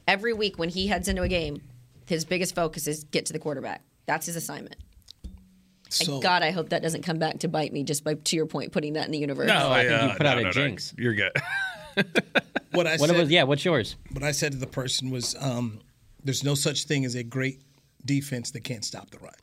[0.08, 1.62] every week when he heads into a game,
[2.08, 3.82] his biggest focus is get to the quarterback.
[4.06, 4.76] That's his assignment.
[5.94, 7.84] So- God, I hope that doesn't come back to bite me.
[7.84, 9.48] Just by to your point, putting that in the universe.
[9.48, 10.94] No, I think you uh, put out a jinx.
[10.98, 11.32] You're good.
[12.72, 13.96] What I What said, was, yeah, what's yours?
[14.12, 15.80] what I said to the person was, um,
[16.24, 17.62] "There's no such thing as a great
[18.04, 19.34] defense that can't stop the run."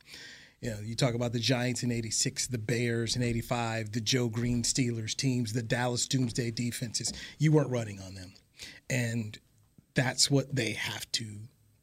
[0.59, 4.27] You know, you talk about the Giants in '86, the Bears in '85, the Joe
[4.27, 7.13] Green Steelers teams, the Dallas Doomsday defenses.
[7.39, 8.33] You weren't running on them,
[8.89, 9.39] and
[9.93, 11.25] that's what they have to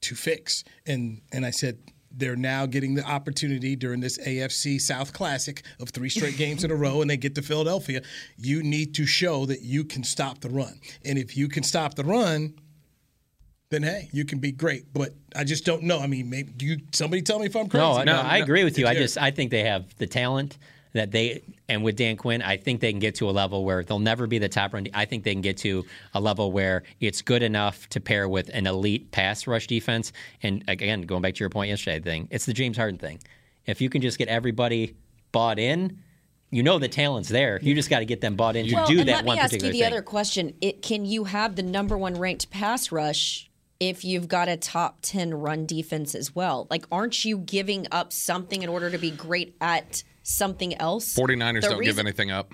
[0.02, 0.64] to fix.
[0.86, 1.78] And and I said
[2.18, 6.70] they're now getting the opportunity during this AFC South Classic of three straight games in
[6.70, 8.02] a row, and they get to Philadelphia.
[8.36, 11.94] You need to show that you can stop the run, and if you can stop
[11.94, 12.54] the run,
[13.70, 14.92] then hey, you can be great.
[14.92, 16.00] But I just don't know.
[16.00, 17.84] I mean, maybe you somebody tell me if I'm crazy.
[17.84, 18.86] No, no, I agree with you.
[18.86, 20.58] I just I think they have the talent
[20.94, 23.84] that they and with Dan Quinn, I think they can get to a level where
[23.84, 24.86] they'll never be the top run.
[24.94, 28.50] I think they can get to a level where it's good enough to pair with
[28.54, 30.12] an elite pass rush defense.
[30.42, 33.20] And again, going back to your point yesterday thing, it's the James Harden thing.
[33.66, 34.96] If you can just get everybody
[35.30, 35.98] bought in,
[36.50, 37.58] you know the talent's there.
[37.60, 39.36] You just got to get them bought in to well, do and that let one
[39.36, 39.84] me ask you the thing.
[39.84, 44.48] other question: it, Can you have the number one ranked pass rush if you've got
[44.48, 46.66] a top ten run defense as well?
[46.70, 51.14] Like, aren't you giving up something in order to be great at something else?
[51.14, 52.52] 49ers The don't give anything up.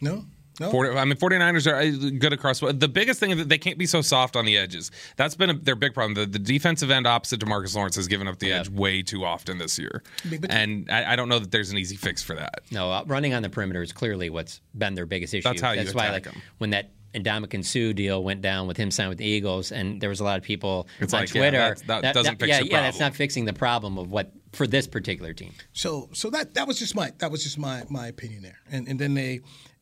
[0.00, 0.24] no.
[0.58, 0.70] No.
[0.70, 2.60] 40, I mean, 49ers are uh, good across.
[2.60, 4.90] The biggest thing is that they can't be so soft on the edges.
[5.16, 6.12] That's been a, their big problem.
[6.12, 9.24] The, the defensive end opposite to Marcus Lawrence has given up the edge way too
[9.24, 10.02] often this year.
[10.50, 12.60] and I, I don't know that there's an easy fix for that.
[12.70, 15.44] No, uh, running on the perimeter is clearly what's been their biggest issue.
[15.48, 16.42] That's how you why, attack like, 'em.
[16.58, 20.08] when that Ndamukong Suh deal went down with him signing with the Eagles, and there
[20.08, 21.58] was a lot of people It's on like, yeah, Twitter.
[21.58, 24.66] that's- that doesn't fix yeah, the yeah, that's not fixing the problem of what for
[24.66, 25.52] this particular team.
[25.72, 28.58] So so that that was just my that was just my my opinion there.
[28.70, 29.40] And and then they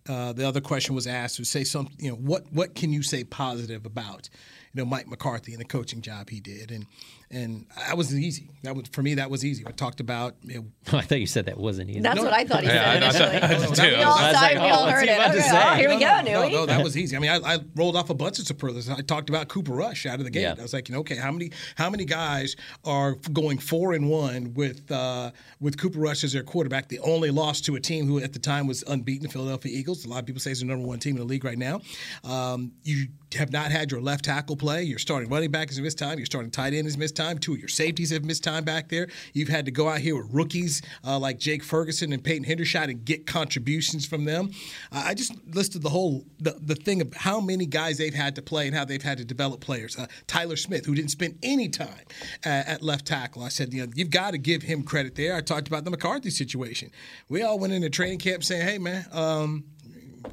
[0.09, 1.95] uh, the other question was asked to say something.
[1.99, 4.29] You know what what can you say positive about
[4.73, 6.87] you know Mike McCarthy and the coaching job he did and
[7.31, 8.51] and that was easy.
[8.63, 9.65] That was for me that was easy.
[9.67, 10.65] I talked about you know,
[10.99, 12.01] I thought you said that wasn't easy.
[12.01, 12.25] That's No.
[12.25, 13.99] what I thought he Yeah, said I- I thought- I did.
[13.99, 14.61] We all I was like, it.
[14.61, 15.21] We oh, all heard he it.
[15.21, 16.51] Okay, oh, here we go, no, Nui.
[16.53, 17.17] No, no, that was easy.
[17.17, 18.89] I mean, I, I rolled off a bunch of superlatives.
[18.89, 20.43] I talked about Cooper Rush out of the gate.
[20.43, 20.55] Yeah.
[20.59, 24.09] I was like, you know, okay, how many how many guys are going four and
[24.11, 26.89] one with uh, with Cooper Rush as their quarterback?
[26.89, 30.05] The only loss to a team who at the time was unbeaten, the Philadelphia Eagles.
[30.05, 31.81] A lot of people say it's the number one team in the league right now.
[32.25, 34.83] Um, you have not had your left tackle play.
[34.85, 36.19] Your starting running back has missed time.
[36.19, 37.39] Your starting tight end has missed time.
[37.39, 39.09] Two of your safeties have missed time back there.
[39.35, 42.85] You've had to go out here with rookies uh, like Jake Ferguson and Peyton Hendershot
[42.85, 44.51] and get contributions from them.
[44.91, 48.37] Uh, I just listed the whole the, the thing of how many guys they've had
[48.37, 49.99] to play and how they've had to develop players.
[49.99, 52.05] Uh, Tyler Smith, who didn't spend any time
[52.45, 55.35] at, at left tackle, I said, you know, you've got to give him credit there.
[55.35, 56.91] I talked about the McCarthy situation.
[57.29, 59.07] We all went into training camp saying, hey man.
[59.13, 59.65] Um,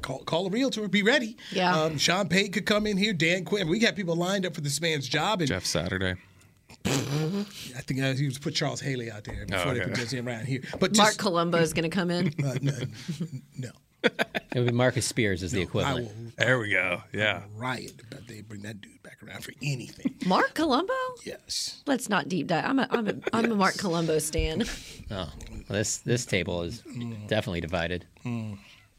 [0.02, 0.86] Call, call a realtor.
[0.88, 1.36] Be ready.
[1.52, 1.74] Yeah.
[1.74, 3.12] Um, Sean Payton could come in here.
[3.12, 3.68] Dan Quinn.
[3.68, 5.40] We got people lined up for this man's job.
[5.40, 6.16] And Jeff Saturday.
[6.86, 9.90] I think uh, he was put Charles Haley out there before Oh, they okay.
[9.90, 10.60] put Jesse around here.
[10.78, 12.28] But Marc Colombo is going to come in.
[12.44, 12.72] uh, no,
[13.58, 13.70] no,
[14.02, 16.06] It would be Marcus Spears as the equivalent.
[16.08, 17.02] will There we go.
[17.12, 17.42] Yeah.
[17.54, 20.14] riot but they bring that dude back around for anything.
[20.26, 20.92] Marc Colombo?
[21.24, 21.82] Yes.
[21.86, 22.64] Let's not deep dive.
[22.64, 24.64] I'm a, I'm a, I'm a Marc Colombo stan.
[25.10, 25.32] Oh, well,
[25.68, 26.82] this this table is
[27.26, 28.06] definitely divided.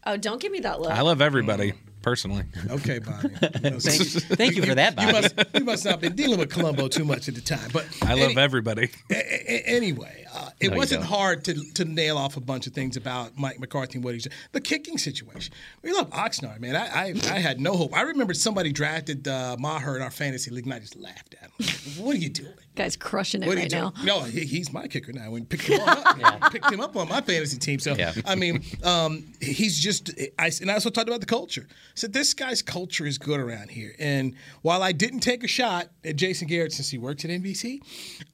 [0.05, 0.91] Oh, don't give me that look.
[0.91, 1.73] I love everybody.
[2.01, 2.43] Personally.
[2.69, 3.29] Okay, Bobby.
[3.63, 4.01] You know, Thank-
[4.37, 7.03] thank you for that, You must, you must not have been dealing with Colombo too
[7.05, 7.69] much at the time.
[7.73, 8.89] But I love any- everybody.
[9.11, 11.09] a- a- anyway, uh, it No, wasn't don't.
[11.09, 14.27] hard to, to nail off a bunch of things about Mike McCarthy and what he's
[14.51, 15.53] the kicking situation.
[15.81, 16.75] We love Oxnard, man.
[16.75, 17.95] I, I I had no hope.
[17.95, 21.49] I remember somebody drafted uh, Maher in our fantasy league, and I just laughed at
[21.67, 22.03] him.
[22.03, 22.53] What are you doing?
[22.77, 23.93] Guy's crushing it What are right you now.
[24.03, 25.31] No, he, he's my kicker now.
[25.31, 27.79] When picked him up, picked him up on my fantasy team.
[27.79, 28.13] So Yeah.
[28.25, 30.11] I mean, um, he's just.
[30.39, 31.67] I and I also talked about the culture.
[31.95, 33.93] So this guy's culture is good around here.
[33.99, 37.79] And while I didn't take a shot at Jason Garrett since he worked at NBC,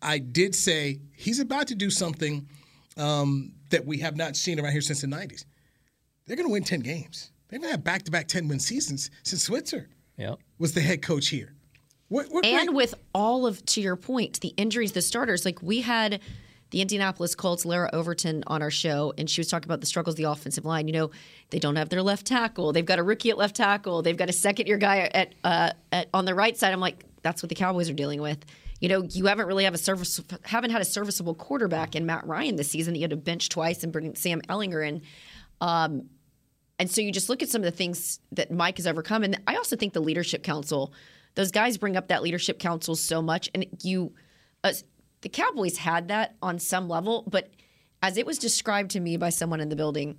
[0.02, 2.48] I did say he's about to do something
[2.98, 5.46] um, that we have not seen around here since the '90s.
[6.28, 7.32] They're going to win ten games.
[7.50, 10.40] They're going to back-to-back ten-win seasons since Switzer Yep.
[10.60, 11.53] was the head coach here.
[12.14, 12.76] We're, we're and great.
[12.76, 16.20] with all of to your point the injuries the starters like we had
[16.70, 20.14] the indianapolis colts lara overton on our show and she was talking about the struggles
[20.14, 20.88] of the offensive line.
[20.88, 21.12] You know
[21.50, 22.72] they don't have their left tackle.
[22.72, 24.04] They've got a rookie at left tackle.
[24.04, 26.72] They've got a second year guy at, uh, at on the right side.
[26.72, 28.46] I'm like that's what the cowboys are dealing with.
[28.80, 32.28] You know you haven't really have a service haven't had a serviceable quarterback in matt
[32.28, 32.94] ryan this season.
[32.94, 35.02] You had to bench twice and bring sam ehlinger in.
[35.62, 36.10] Um,
[36.78, 39.24] and so you just look at some of the things that Mike has overcome.
[39.24, 40.94] And I also think the leadership council,
[41.36, 43.50] those guys bring up that leadership council so much.
[43.54, 44.14] And you,
[44.64, 44.74] uh,
[45.22, 47.50] the Cowboys had that on some level, but
[48.02, 50.18] as it was described to me by someone in the building,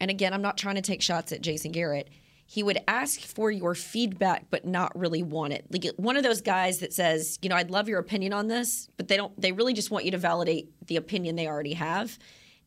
[0.00, 2.10] and again, I'm not trying to take shots at Jason Garrett.
[2.44, 5.64] He would ask for your feedback, but not really want it.
[5.70, 8.90] Like one of those guys that says, you know, I'd love your opinion on this,
[8.96, 9.40] but they don't.
[9.40, 12.18] They really just want you to validate the opinion they already have.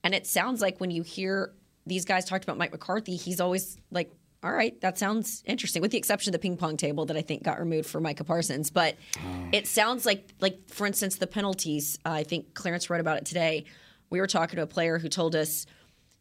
[0.03, 1.53] And it sounds like when you hear
[1.85, 4.11] these guys talked about Mike McCarthy, he's always like,
[4.45, 7.23] all right, that sounds interesting, with the exception of the ping pong table that I
[7.23, 8.69] think got removed for Micah Parsons.
[8.69, 8.95] But
[9.51, 11.97] it sounds like, like for instance, the penalties.
[12.05, 13.65] Uh, I think Clarence wrote about it today.
[14.11, 15.65] We were talking to a player who told us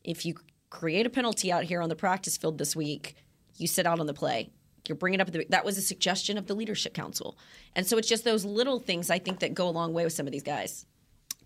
[0.05, 0.37] if you
[0.71, 3.15] create a penalty out here on the practice field this week,
[3.59, 4.49] you sit out on the play.
[4.89, 7.37] You're bringing up the, that was a suggestion of the leadership council,
[7.77, 10.15] and so it's just those little things I think that go a long way with
[10.15, 10.87] some of these guys.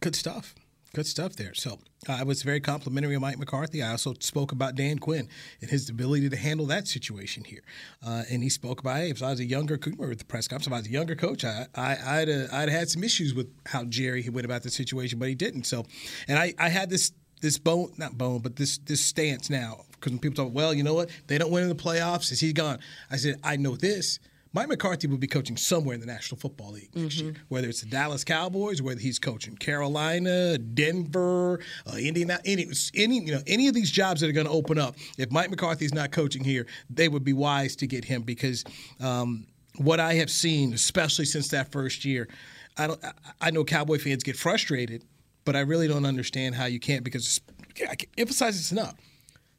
[0.01, 0.55] Good stuff.
[0.94, 1.53] Good stuff there.
[1.55, 3.83] So uh, I was very complimentary of Mike McCarthy.
[3.83, 5.29] I also spoke about Dan Quinn
[5.61, 7.62] and his ability to handle that situation here.
[8.05, 10.66] Uh, and he spoke about if I was a younger coach, at the press conference,
[10.66, 13.48] if I was a younger coach, I, I, I'd, uh, I'd had some issues with
[13.66, 15.64] how Jerry went about the situation, but he didn't.
[15.64, 15.85] So,
[16.27, 20.12] and I, I had this this bone, not bone, but this this stance now because
[20.12, 22.53] when people talk, well, you know what, they don't win in the playoffs, is he
[22.53, 22.79] gone?
[23.11, 24.18] I said, I know this.
[24.52, 27.82] Mike McCarthy will be coaching somewhere in the National Football League next year, whether it's
[27.82, 33.68] the Dallas Cowboys, whether he's coaching Carolina, Denver, uh, Indiana, any, any you know any
[33.68, 34.96] of these jobs that are going to open up.
[35.18, 38.64] If Mike McCarthy is not coaching here, they would be wise to get him because
[39.00, 42.28] um, what I have seen, especially since that first year,
[42.76, 43.04] I don't.
[43.04, 45.04] I- I know Cowboy fans get frustrated,
[45.44, 47.40] but I really don't understand how you can't because
[47.88, 48.94] I can emphasize this enough.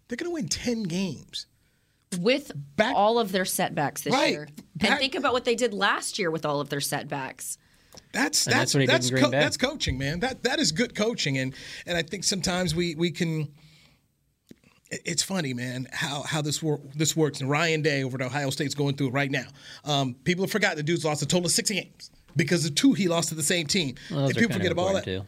[0.08, 1.46] They're going to win ten games
[2.18, 4.32] with all of their setbacks this Right.
[4.32, 4.50] year.
[4.82, 7.58] and think about what they did last year with all of their setbacks.
[8.14, 10.20] That's And that's that's what that's, co- that's coaching, man.
[10.22, 11.54] That that is good coaching, and
[11.86, 13.50] and I think sometimes we we can.
[14.92, 17.42] It's funny, man, how how this work this works.
[17.42, 19.46] And Ryan Day over at Ohio State's going through it right now.
[19.86, 22.94] Um, people have forgotten the dude's lost a total of six games because the two
[22.94, 23.96] he lost to the same team.
[24.10, 25.04] Well, and people forget about all that.
[25.06, 25.24] Too.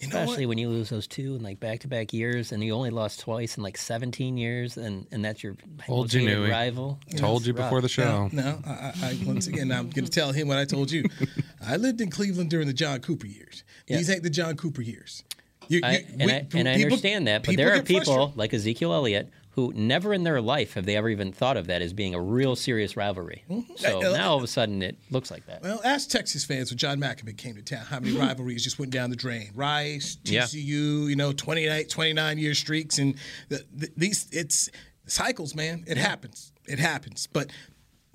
[0.00, 0.22] You know what?
[0.24, 2.88] Especially when you lose those two in like back to back years and you only
[2.90, 6.98] lost twice in like 17 years and, and that's your Told you, hated rival.
[7.16, 7.66] Told you rough.
[7.66, 8.28] before the show.
[8.32, 11.04] No, I, I, I once again I'm going to tell him what I told you.
[11.66, 13.62] I lived in Cleveland during the John Cooper years.
[13.86, 15.22] These ain't the John Cooper years.
[15.68, 18.36] You, I, and we- I, and I understand that, but there are people frustrated.
[18.36, 19.28] like Ezekiel Elliott
[19.60, 22.20] who never in their life have they ever even thought of that as being a
[22.20, 23.44] real serious rivalry.
[23.76, 25.62] So Uh, uh, now all of a sudden it looks like that.
[25.62, 28.90] Well, ask Texas fans when John Mackovic came to town how many rivalries just went
[28.92, 29.50] down the drain.
[29.54, 30.42] Rice, Yeah.
[30.44, 32.98] TCU, you know, 29, 29 year streaks.
[32.98, 33.14] And
[33.48, 34.70] the, the, these, it's
[35.06, 35.84] cycles, man.
[35.86, 36.52] It happens.
[36.66, 37.26] It happens.
[37.26, 37.50] But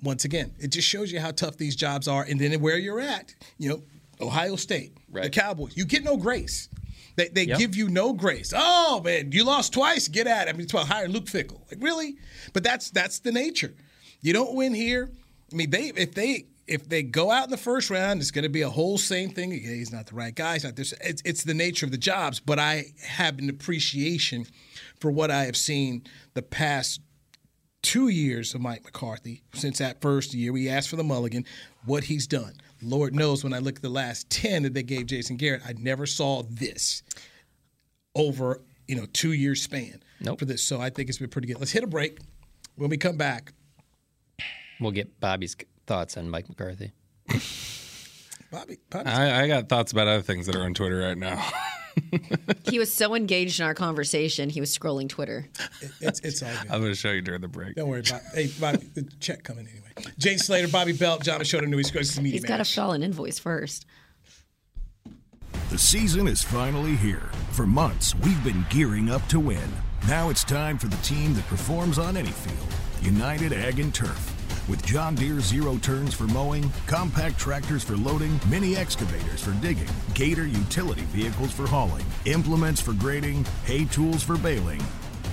[0.02, 2.22] once again, it just shows you how tough these jobs are.
[2.22, 3.82] And then where you're at, you know,
[4.20, 6.68] Ohio State, the Cowboys, you get no grace.
[7.16, 7.58] They, they Yep.
[7.58, 8.52] give you no grace.
[8.54, 10.06] Oh man, you lost twice.
[10.08, 10.50] Get at it.
[10.50, 11.60] I mean, it's about hiring Luke Fickell.
[11.70, 12.16] Like really?
[12.52, 13.74] But that's that's the nature.
[14.20, 15.10] You don't win here.
[15.52, 18.42] I mean, they if they if they go out in the first round, it's going
[18.42, 19.50] to be a whole same thing.
[19.52, 20.54] He's not the right guy.
[20.54, 20.92] He's not this.
[21.00, 22.40] It's, it's the nature of the jobs.
[22.40, 24.46] But I have an appreciation
[25.00, 26.02] for what I have seen
[26.34, 27.00] the past
[27.82, 30.52] two years of Mike McCarthy since that first year.
[30.52, 31.44] We asked for the mulligan,
[31.84, 32.54] what he's done.
[32.82, 35.74] Lord knows when I look at the last 10 that they gave Jason Garrett, I
[35.78, 37.02] never saw this
[38.14, 40.38] over, you know, two year span nope.
[40.38, 40.62] for this.
[40.62, 41.58] So I think it's been pretty good.
[41.58, 42.18] Let's hit a break.
[42.76, 43.52] When we come back,
[44.80, 46.92] We'll get Bobby's thoughts on Mike McCarthy.
[48.50, 51.42] Bobby, Bobby I, I got thoughts about other things that are on Twitter right now.
[52.68, 55.48] he was so engaged in our conversation, he was scrolling Twitter.
[56.00, 56.70] It's, it's all good.
[56.70, 57.74] I'm going to show you during the break.
[57.76, 60.12] Don't worry about Hey, Bobby, the check coming anyway.
[60.18, 62.74] Jane Slater, Bobby Belt, Jon Machota, Newy Scruggs Media He's got to Match.
[62.74, 63.86] fill an invoice first.
[65.70, 67.30] The season is finally here.
[67.50, 69.68] For months, we've been gearing up to win.
[70.06, 74.35] Now it's time for the team that performs on any field United Ag and Turf.
[74.68, 79.88] With John Deere zero turns for mowing, compact tractors for loading, mini excavators for digging,
[80.12, 84.82] Gator utility vehicles for hauling, implements for grading, hay tools for baling.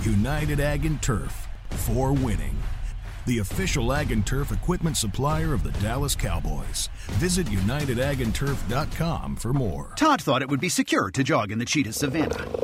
[0.04, 2.56] United Ag and Turf for winning.
[3.26, 6.88] The official Ag and Turf equipment supplier of the Dallas Cowboys.
[7.12, 9.94] Visit UnitedAgAndTurf.com for more.
[9.96, 12.63] Todd thought it would be secure to jog in the cheetah savannah.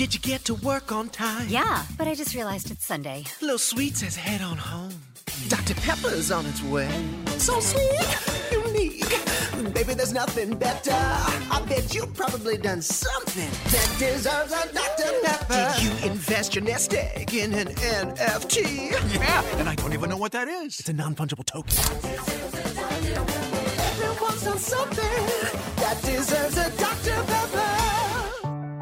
[0.00, 1.46] Did you get to work on time?
[1.50, 3.24] Yeah, but I just realized it's Sunday.
[3.42, 4.94] Little Sweet says head on home.
[5.48, 5.74] Dr.
[5.74, 6.88] Pepper's on its way.
[7.36, 8.00] So sweet,
[8.50, 9.04] unique.
[9.74, 10.92] Baby, there's nothing better.
[10.94, 15.12] I bet you've probably done something that deserves a Dr.
[15.22, 15.74] Pepper.
[15.74, 18.92] Did you invest your nest egg in an NFT?
[19.12, 20.80] Yeah, and I don't even know what that is.
[20.80, 21.76] It's a non fungible token.
[24.00, 25.26] Everyone's done something
[25.76, 27.22] that deserves a Dr.
[27.24, 27.29] Pepper.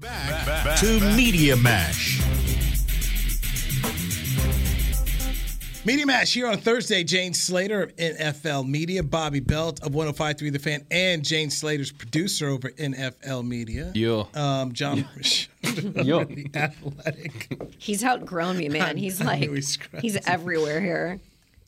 [0.00, 2.20] To Media Mash.
[5.84, 7.02] Media Mash here on Thursday.
[7.02, 12.48] Jane Slater of NFL Media, Bobby Belt of 105.3 The Fan, and Jane Slater's producer
[12.48, 13.90] over NFL Media.
[13.94, 14.24] Yeah.
[14.34, 15.04] Um, Jon
[15.96, 16.20] Yo.
[16.20, 17.50] really athletic.
[17.78, 18.96] He's outgrown me, man.
[18.96, 19.60] He's I like knew
[20.00, 21.18] he's everywhere here.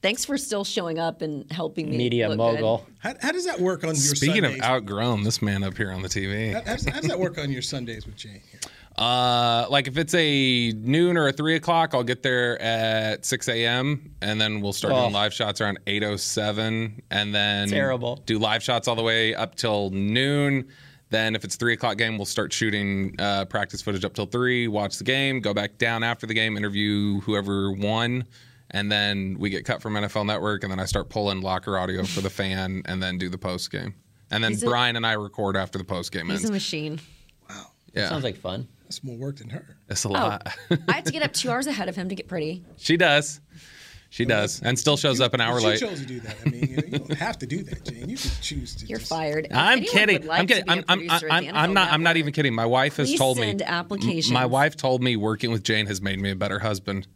[0.02, 1.98] Thanks for still showing up and helping me.
[1.98, 2.86] Media look mogul.
[3.00, 4.60] How, how does that work on your Speaking Sundays?
[4.60, 6.52] of outgrown, this man up here on the TV.
[6.54, 8.40] how, how does, how does that work on your Sundays with Jane?
[8.50, 8.60] Here?
[8.96, 13.48] Uh, like if it's a noon or a three o'clock, I'll get there at six
[13.48, 14.14] a.m.
[14.20, 15.00] and then we'll start Oh.
[15.02, 18.16] doing live shots around eight oh seven, and then Terrible.
[18.26, 20.66] do live shots all the way up till noon.
[21.10, 24.66] Then if it's three o'clock game, we'll start shooting uh, practice footage up till three.
[24.68, 28.24] Watch the game, go back down after the game, interview whoever won,
[28.72, 32.04] and then we get cut from NFL Network, and then I start pulling locker audio
[32.04, 33.94] for the fan, and then do the post game.
[34.30, 36.50] And then He's a- Brian and I record after the post game He's ends.
[36.50, 37.00] a machine.
[37.48, 37.66] Wow.
[37.94, 38.68] Yeah, Sounds like fun.
[38.84, 39.76] That's more work than her.
[39.88, 40.48] it's a oh, lot.
[40.88, 42.64] I have to get up two hours ahead of him to get pretty.
[42.76, 43.40] She does.
[44.12, 45.78] She does, and still shows up an hour she late.
[45.78, 46.34] chose to do that.
[46.44, 48.08] I mean, you, you don't have to do that, Jane.
[48.08, 48.86] You could choose to.
[48.86, 49.46] You're just- fired.
[49.46, 50.18] If I'm anyone kidding.
[50.22, 50.66] would like I'm to kidding.
[50.66, 51.92] be a I'm, I'm, producer at I'm, I'm NFL not.
[51.92, 52.54] I'm not Network, even kidding.
[52.54, 53.46] My wife has please told me.
[53.46, 54.32] send applications.
[54.32, 57.06] My wife told me working with Jane has made me a better husband.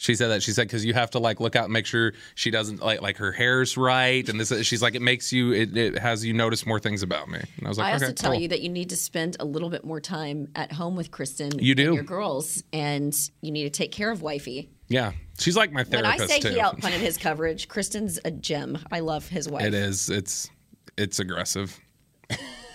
[0.00, 0.42] She said that.
[0.42, 3.02] She said because you have to like look out and make sure she doesn't like
[3.02, 4.50] like her hair's right, and this.
[4.66, 5.52] She's like it makes you.
[5.52, 7.38] It, it has you notice more things about me.
[7.58, 8.40] And I was like, I also okay, tell cool.
[8.40, 11.58] you that you need to spend a little bit more time at home with Kristen.
[11.58, 11.88] You do.
[11.88, 14.70] and your girls, and you need to take care of wifey.
[14.88, 16.48] Yeah, she's like my When I say too.
[16.48, 18.78] he outpunted his coverage, Kristen's a gem.
[18.90, 19.66] I love his wife.
[19.66, 20.08] it is.
[20.08, 20.48] It's
[20.96, 21.78] it's aggressive.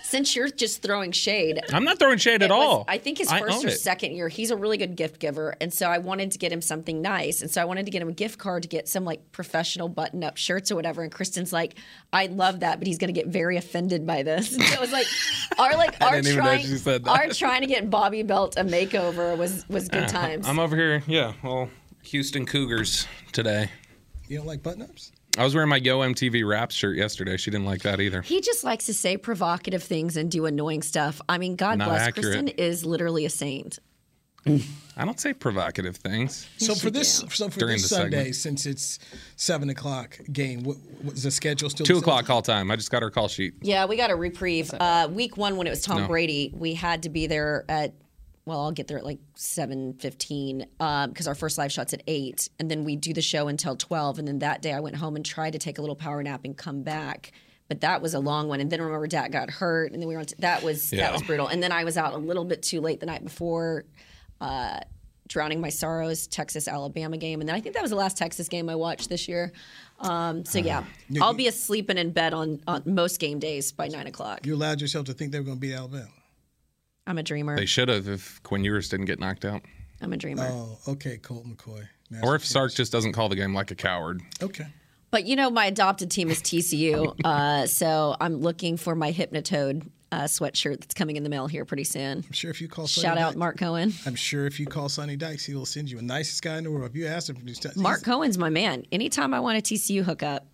[0.08, 2.84] Since you're just throwing shade, I'm not throwing shade at was- all.
[2.86, 3.80] I think his first or it.
[3.80, 6.60] second year, he's a really good gift giver, and so I wanted to get him
[6.62, 9.04] something nice, and so I wanted to get him a gift card to get some
[9.04, 11.02] like professional button-up shirts or whatever.
[11.02, 11.74] And Kristen's like,
[12.12, 14.80] "I love that, but he's going to get very offended by this." And so it
[14.80, 15.06] was like,
[15.58, 18.56] our like I our didn't even know trying, said our trying to get Bobby Belt
[18.56, 20.46] a makeover was was good Yeah, times.
[20.46, 21.02] I'm over here.
[21.08, 21.68] Yeah, well,
[22.04, 23.70] Houston Cougars today.
[24.28, 25.10] You don't like button-ups?
[25.36, 27.36] I was wearing my Yo MTV Raps shirt yesterday.
[27.36, 28.22] She didn't like that either.
[28.22, 31.20] he just likes to say provocative things and do annoying stuff.
[31.28, 32.24] I mean, God Not bless accurate.
[32.26, 33.78] Kristen is literally a saint.
[34.96, 36.48] I don't say provocative things.
[36.58, 38.36] So for this, so for During this Sunday, segment.
[38.36, 38.98] since it's
[39.34, 41.84] seven o'clock game, what, what's the schedule still?
[41.84, 42.70] Two o'clock call time.
[42.70, 43.54] I just got our call sheet.
[43.60, 44.72] Yeah, we got a reprieve.
[44.72, 46.06] Uh, week one, when it was Tom No.
[46.06, 47.92] Brady, we had to be there at.
[48.46, 52.48] Well, I'll get there at like seven fifteen because our first live shot's at eight,
[52.60, 54.20] and then we do the show until twelve.
[54.20, 56.42] And then that day, I went home and tried to take a little power nap
[56.44, 57.32] and come back,
[57.68, 58.60] but that was a long one.
[58.60, 60.26] And then remember, Dad got hurt, and then we were on.
[60.26, 61.00] T- that was Yeah.
[61.00, 61.48] that was brutal.
[61.48, 63.84] And then I was out a little bit too late the night before.
[64.40, 64.78] Uh,
[65.28, 68.46] drowning my sorrows, Texas Alabama game, and then I think that was the last Texas
[68.48, 69.50] game I watched this year.
[69.98, 73.40] Um, so yeah, Yeah, I'll you- be asleep and in bed on, on most game
[73.40, 74.46] days by nine o'clock.
[74.46, 76.06] You allowed yourself to think they were going to beat Alabama.
[77.06, 77.56] I'm a dreamer.
[77.56, 79.62] They should have if Quinn Ewers didn't get knocked out.
[80.00, 80.48] I'm a dreamer.
[80.50, 81.86] Oh, okay, Colt McCoy.
[82.22, 84.20] Or if Sark just doesn't call the game like a coward.
[84.42, 84.66] Okay.
[85.10, 89.88] But you know, my adopted team is TCU, uh, so I'm looking for my Hypnotoad
[90.12, 92.18] uh, sweatshirt that's coming in the mail here pretty soon.
[92.26, 93.92] I'm sure if you call Shout Sonny out Dykes- Mark Cohen.
[94.04, 96.64] I'm sure if you call Sonny Dykes, he will send you a nicest guy in
[96.64, 96.90] the world.
[96.90, 98.84] If you ask him for these Mark Cohen's my man.
[98.92, 100.46] Anytime I want a TCU hookup,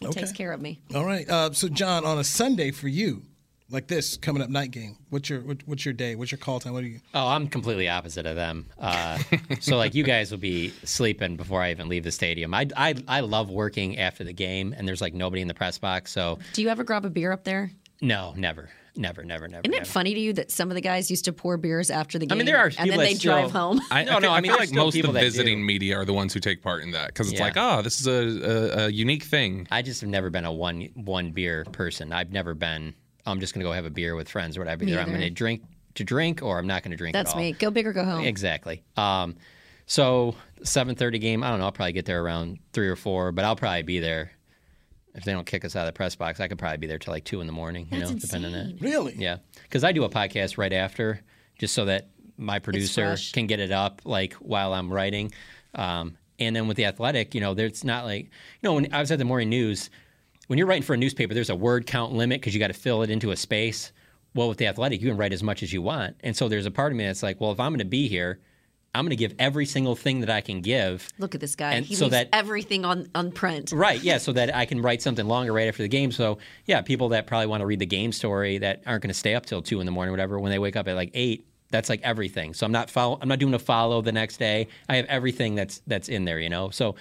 [0.00, 0.20] he Okay.
[0.20, 0.80] takes care of me.
[0.94, 1.28] All right.
[1.28, 3.22] Uh, so, Jon, on a Sunday for you,
[3.70, 6.14] like this coming up night game, what's your what, what's your day?
[6.14, 6.72] What's your call time?
[6.72, 7.00] What do you?
[7.14, 8.66] Oh, I'm completely opposite of them.
[8.78, 9.18] Uh,
[9.60, 12.54] so like you guys will be sleeping before I even leave the stadium.
[12.54, 15.78] I, I I love working after the game, and there's like nobody in the press
[15.78, 16.12] box.
[16.12, 17.70] So Do you ever grab a beer up there?
[18.02, 19.62] no, never, never, never, never.
[19.64, 19.84] Isn't it never.
[19.86, 22.28] funny to you that some of the guys used to pour beers after the I
[22.28, 22.38] game?
[22.38, 23.80] mean, there are and then that they drive home.
[23.90, 25.64] I, No, I no, I I mean, feel like most of the visiting do.
[25.64, 27.46] media are the ones who take part in that because it's Yeah.
[27.46, 29.66] like, oh, this is a, a, a unique thing.
[29.70, 32.12] I just have never been a one one beer person.
[32.12, 32.94] I've never been.
[33.26, 34.84] I'm just gonna go have a beer with friends or whatever.
[34.84, 35.62] Me Either I'm gonna drink
[35.94, 37.12] to drink or I'm not gonna drink.
[37.12, 37.42] That's at all.
[37.42, 37.52] me.
[37.52, 38.24] Go big or go home.
[38.24, 38.82] Exactly.
[38.96, 39.36] Um,
[39.86, 41.42] so 7:30 game.
[41.42, 41.66] I don't know.
[41.66, 44.32] I'll probably get there around three or four, but I'll probably be there.
[45.14, 46.98] If they don't kick us out of the press box, I could probably be there
[46.98, 47.88] till like two in the morning.
[47.90, 48.80] You That's know, depending on it.
[48.80, 49.14] Really?
[49.16, 51.22] Yeah, because I do a podcast right after,
[51.58, 55.32] just so that my producer can get it up like while I'm writing.
[55.74, 59.00] Um, and then with the athletic, you know, there's not like you know when I
[59.00, 59.88] was at the morning news,
[60.46, 62.74] when you're writing for a newspaper, there's a word count limit because you got to
[62.74, 63.92] fill it into a space.
[64.34, 66.66] Well, with the athletic, you can write as much as you want, and so there's
[66.66, 68.38] a part of me that's like, well, if I'm going to be here,
[68.94, 71.08] I'm going to give every single thing that I can give.
[71.18, 71.72] Look at this guy.
[71.72, 73.72] And he so leaves that- everything on, on print.
[73.72, 76.12] Right, yeah, so that I can write something longer right after the game.
[76.12, 79.14] So, yeah, people that probably want to read the game story that aren't going to
[79.18, 81.10] stay up till two in the morning, or whatever, when they wake up at like
[81.14, 82.54] eight, that's like everything.
[82.54, 84.68] So I'm not follow, I'm not doing a follow the next day.
[84.88, 86.70] I have everything that's that's in there, you know.
[86.70, 86.94] So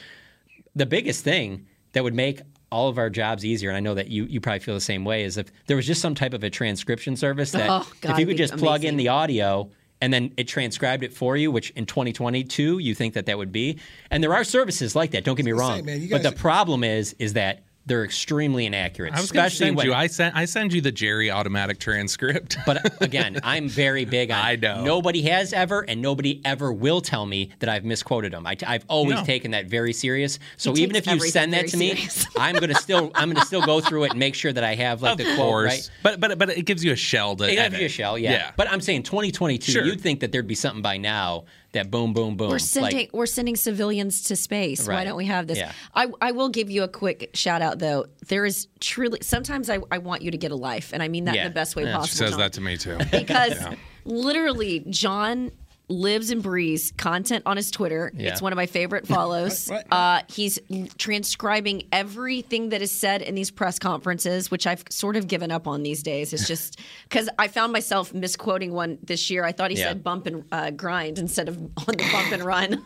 [0.75, 2.41] the biggest thing that would make
[2.75, 5.05] all of our jobs easier, and I know that you you probably feel the same
[5.05, 8.11] way, is if there was just some type of a transcription service that Oh, God,
[8.11, 9.69] if you could it'd just plug in the audio
[10.01, 13.53] and then it transcribed it for you, which in 2022 you think that that would
[13.53, 13.79] be.
[14.11, 15.23] And there are services like that.
[15.23, 15.79] Don't get me I was gonna wrong.
[15.79, 19.13] say, man, you but the problem is is that they're extremely inaccurate.
[19.13, 19.93] I was going to especially send when, you.
[19.93, 20.35] I send.
[20.35, 22.57] I send you the Jerry automatic transcript.
[22.65, 24.43] But uh, again, I'm very big on.
[24.43, 24.83] I know.
[24.83, 28.47] Nobody has ever, and nobody ever will tell me that I've misquoted them.
[28.47, 29.23] I, have always No.
[29.23, 30.39] taken that very serious.
[30.57, 32.07] So He even if you send that very to me.
[32.39, 35.03] I'm gonna still, I'm gonna still go through it and make sure that I have
[35.03, 35.89] like of the quote course, right.
[36.01, 38.31] but but but it gives you a shell to It gives you a shell, yeah.
[38.31, 38.51] Yeah.
[38.55, 39.83] But I'm saying 2022, Sure.
[39.85, 41.45] you'd think that there'd be something by now
[41.75, 42.49] that boom, boom, boom.
[42.49, 44.87] We're sending like, we're sending civilians to space.
[44.87, 45.57] Why don't we have this?
[45.59, 45.71] Yeah.
[45.93, 48.07] I, I will give you a quick shout out though.
[48.27, 51.25] There is truly sometimes I, I want you to get a life, and I mean
[51.25, 51.43] that Yeah.
[51.45, 52.07] in the best way Yeah, possible.
[52.07, 52.39] She says Jon.
[52.39, 52.97] that to me too.
[53.11, 53.75] because Yeah.
[54.05, 55.51] literally Jon
[55.87, 58.11] lives and breathes content on his Twitter.
[58.15, 58.29] Yeah.
[58.31, 59.69] It's one of my favorite follows.
[59.69, 60.57] Right, right, Uh, he's
[60.97, 65.67] transcribing everything that is said in these press conferences, which I've sort of given up
[65.67, 66.33] on these days.
[66.33, 66.79] It's just
[67.09, 69.43] because I found myself misquoting one this year.
[69.45, 69.89] I thought he Yeah.
[69.89, 72.83] said bump and uh, grind instead of on the bump and run.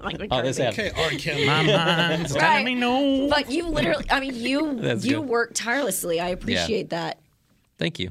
[0.00, 0.92] like, oh, this happened.
[0.92, 1.10] Okay, R.
[1.18, 1.46] Kelly.
[1.46, 2.40] My mind's Right.
[2.40, 3.28] telling me no.
[3.28, 5.28] But you literally, I mean, you That's you good.
[5.28, 6.20] work tirelessly.
[6.20, 7.18] I appreciate that.
[7.78, 8.10] Thank you.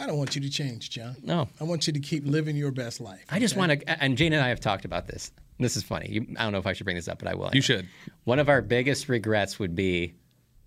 [0.00, 1.14] I don't want you to change, Jon.
[1.22, 1.46] No.
[1.60, 3.22] I want you to keep living your best life.
[3.28, 3.60] I just okay?
[3.60, 5.30] want to, and Jane and I have talked about this.
[5.58, 6.08] This is funny.
[6.08, 7.50] You, I don't know if I should bring this up, but I will.
[7.52, 7.86] You should.
[8.24, 10.14] One of our biggest regrets would be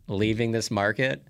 [0.08, 1.26] leaving this market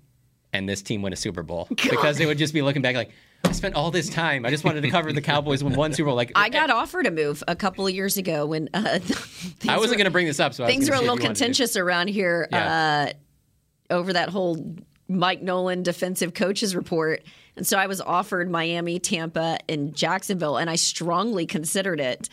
[0.52, 3.10] and this team win a Super Bowl because they would just be looking back like,
[3.42, 4.44] I spent all this time.
[4.44, 6.16] I just wanted to cover the Cowboys win one Super Bowl.
[6.16, 8.98] Like I got offered a move a couple of years ago when uh,
[9.68, 11.36] I wasn't going to bring this up, so things gonna were a little you wanted
[11.36, 11.44] to.
[11.44, 13.12] contentious around here Yeah.
[13.90, 14.76] uh, over that whole
[15.08, 17.22] Mike Nolan defensive coaches report.
[17.56, 22.28] And so I was offered Miami, Tampa, and Jacksonville, and I strongly considered it.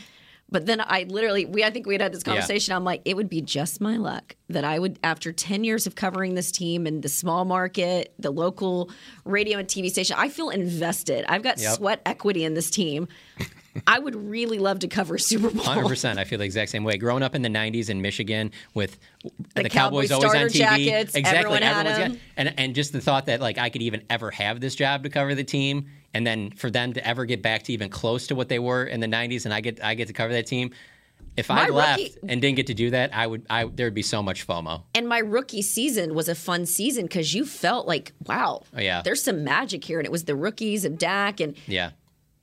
[0.49, 2.34] But then I literally, we I think we had had this Yeah.
[2.34, 2.74] conversation.
[2.76, 5.95] I'm like, it would be just my luck that I would, after 10 years of
[5.95, 8.89] covering this team and the small market, the local
[9.24, 11.24] radio and TV station, I feel invested.
[11.30, 11.78] I've got Yep.
[11.78, 13.07] sweat equity in this team.
[13.88, 15.63] I would really love to cover Super Bowl.
[15.63, 16.19] Hundred percent.
[16.19, 16.97] I feel the exact same way.
[16.97, 18.97] Growing up in the '90s in Michigan with
[19.55, 21.39] the, The Cowboys Cowboy always on TV, jackets, exactly.
[21.39, 22.11] everyone had them.
[22.13, 25.03] got- and and just the thought that like I could even ever have this job
[25.03, 28.28] to cover the team, and then for them to ever get back to even close
[28.28, 30.47] to what they were in the '90s, and I get I get to cover that
[30.47, 30.72] team.
[31.38, 33.86] If My I left rookie- and didn't get to do that, I would I there
[33.88, 34.84] would be so much FOMO.
[34.93, 39.01] And my rookie season was a fun season because you felt like, wow, Oh, yeah.
[39.01, 39.97] there's some magic here.
[39.99, 41.39] And it was the rookies of Dak.
[41.39, 41.91] And, Yeah.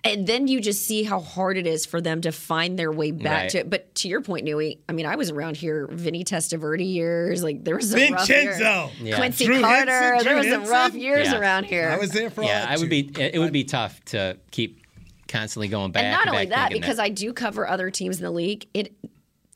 [0.05, 3.11] And then you just see how hard it is for them to find their way
[3.11, 3.51] back Right.
[3.51, 3.71] to it.
[3.71, 7.43] But to your point, Newy, I mean, I was around here, Vinny Testaverde years.
[7.43, 8.59] Like, there was some rough years.
[8.59, 8.91] Vincenzo.
[9.03, 9.17] Yeah.
[9.17, 9.91] Quincy Drew Carter.
[9.91, 11.39] Henson, there was Drew some rough years Yeah.
[11.41, 11.91] around here.
[11.91, 13.11] I was there for Yeah, all I would be.
[13.19, 14.83] It would be tough to keep
[15.27, 16.05] constantly going back.
[16.05, 18.67] and not and only that, thinking because I do cover other teams in the league.
[18.75, 18.93] It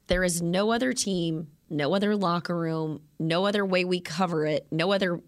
[0.08, 4.66] there is no other team, no other locker room, no other way we cover it,
[4.72, 5.20] no other.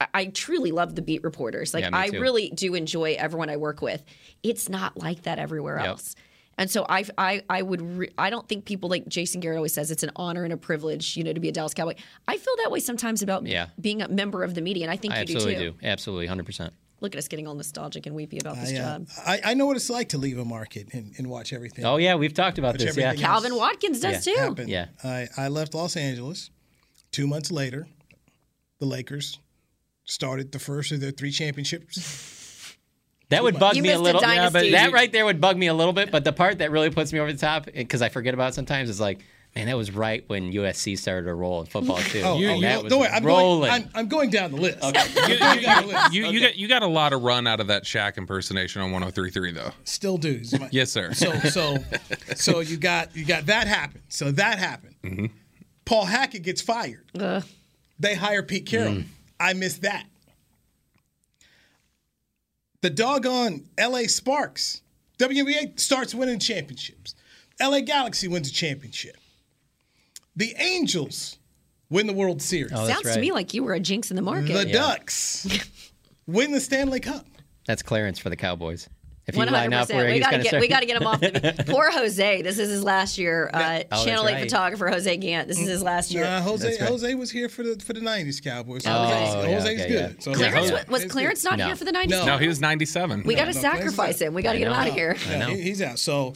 [0.00, 1.74] I, I truly love the beat reporters.
[1.74, 4.04] Like Yeah, me I really do enjoy everyone I work with.
[4.42, 5.86] It's not like that everywhere Yep.
[5.86, 6.14] else.
[6.60, 9.72] And so I, I, I would, re- I don't think people like Jason Garrett always
[9.72, 11.94] says it's an honor and a privilege, you know, to be a Dallas Cowboy.
[12.26, 13.68] I feel that way sometimes about Yeah.
[13.80, 15.54] being a member of the media, and I think I you do too.
[15.54, 15.74] do.
[15.84, 16.72] Absolutely, hundred percent.
[17.00, 19.08] Look at us getting all nostalgic and weepy about this I, uh, job.
[19.24, 21.84] I, I know what it's like to leave a market and, and watch everything.
[21.84, 22.96] Oh yeah, we've talked about this.
[22.96, 24.34] Yeah, Calvin Watkins does too.
[24.36, 24.66] happen.
[24.66, 24.86] Yeah.
[25.04, 26.50] I, I left Los Angeles.
[27.12, 27.86] Two months later,
[28.80, 29.38] the Lakers
[30.08, 32.46] started the first of their three championships.
[33.30, 34.22] That would bug You me a missed a little.
[34.22, 36.10] Yeah, but that right there would bug me a little bit.
[36.10, 38.54] But the part that really puts me over the top, because I forget about it
[38.54, 39.18] sometimes, is like,
[39.54, 42.22] man, that was right when USC started to roll in football too.
[42.24, 43.68] Oh, You- oh, that no, was don't worry, I'm rolling.
[43.68, 43.82] going.
[43.82, 44.78] I'm, I'm going down the list.
[44.82, 44.90] You,
[46.22, 48.80] you, you, you got you got a lot of run out of that Shaq impersonation
[48.80, 49.72] on 103.3 though.
[49.84, 50.40] Still do.
[50.70, 51.12] Yes, sir.
[51.12, 51.76] So so
[52.34, 54.04] so you got you got that happened.
[54.08, 54.94] So that happened.
[55.04, 55.26] Mm-hmm.
[55.84, 57.04] Paul Hackett gets fired.
[58.00, 58.94] They hire Pete Carroll.
[58.94, 59.04] Mm.
[59.40, 60.06] I missed that.
[62.80, 64.82] The doggone LA Sparks,
[65.18, 67.14] WNBA starts winning championships.
[67.60, 69.16] LA Galaxy wins a championship.
[70.36, 71.38] The Angels
[71.90, 72.72] win the World Series.
[72.72, 74.52] Oh, Sounds to me like you were a jinx in the market.
[74.52, 75.46] the Ducks
[76.26, 77.26] win the Stanley Cup.
[77.66, 78.88] That's Clarence for the Cowboys.
[79.28, 80.06] If you One line hundred up where percent.
[80.08, 82.42] We he's gotta going to get start, we gotta get him off the poor Jose.
[82.42, 83.50] This is his last year.
[83.52, 84.44] Uh, Oh, Channel Eight right.
[84.44, 85.46] photographer Jose Gant.
[85.48, 86.24] This is his last year.
[86.24, 86.88] Nah, Jose right.
[86.88, 88.84] Jose was here for the for the '90s Cowboys.
[88.84, 90.14] So Oh, Jose's, yeah, Jose's okay, good.
[90.16, 90.20] yeah.
[90.20, 91.66] So Clarence Jose- wa- was Clarence not No.
[91.66, 92.08] here for the '90s?
[92.08, 92.24] No.
[92.26, 93.22] No, he was 97.
[93.24, 94.32] We got to no, sacrifice him.
[94.34, 95.16] We got to get him out of here.
[95.28, 95.46] I know.
[95.48, 95.98] He- he's out.
[95.98, 96.30] So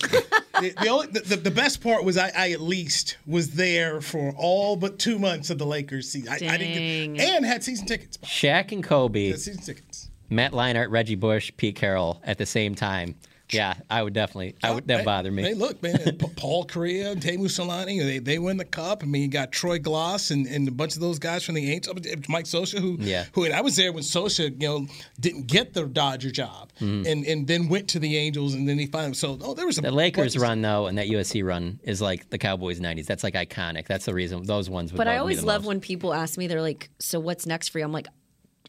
[0.61, 4.01] the, the, only, the, the, the best part was I, I at least was there
[4.03, 6.29] for all but two months of the Lakers season.
[6.31, 7.15] I, I didn't Dang.
[7.15, 8.19] get, and had season tickets.
[8.19, 10.02] Shaq and Kobe, Had season tickets.
[10.33, 13.15] Matt Leinart, Reggie Bush, Pete Carroll at the same time.
[13.51, 14.55] Yeah, I would definitely.
[14.63, 15.43] I would that bother me.
[15.43, 19.03] Hey, look, man, P- Paul Kariya, Teemu Selanne, they, they win the cup.
[19.03, 21.71] I mean, you got Troy Glaus and, and a bunch of those guys from the
[21.71, 21.95] Angels.
[22.31, 23.27] Mike Scioscia, who, Yeah.
[23.35, 24.87] who and I was there when Scioscia, you know,
[25.21, 27.07] didn't get the Dodger job Mhm.
[27.07, 29.77] and, and then went to the Angels and then he finally, so, oh, there was
[29.77, 33.05] a The Lakers bunch run though, and that USC run is like the Cowboys '90s.
[33.05, 33.87] That's like iconic.
[33.87, 34.93] That's the reason those ones.
[34.93, 35.69] Would But I always love most.
[35.69, 38.07] when people ask me, they're like, "So what's next for you?" I'm like,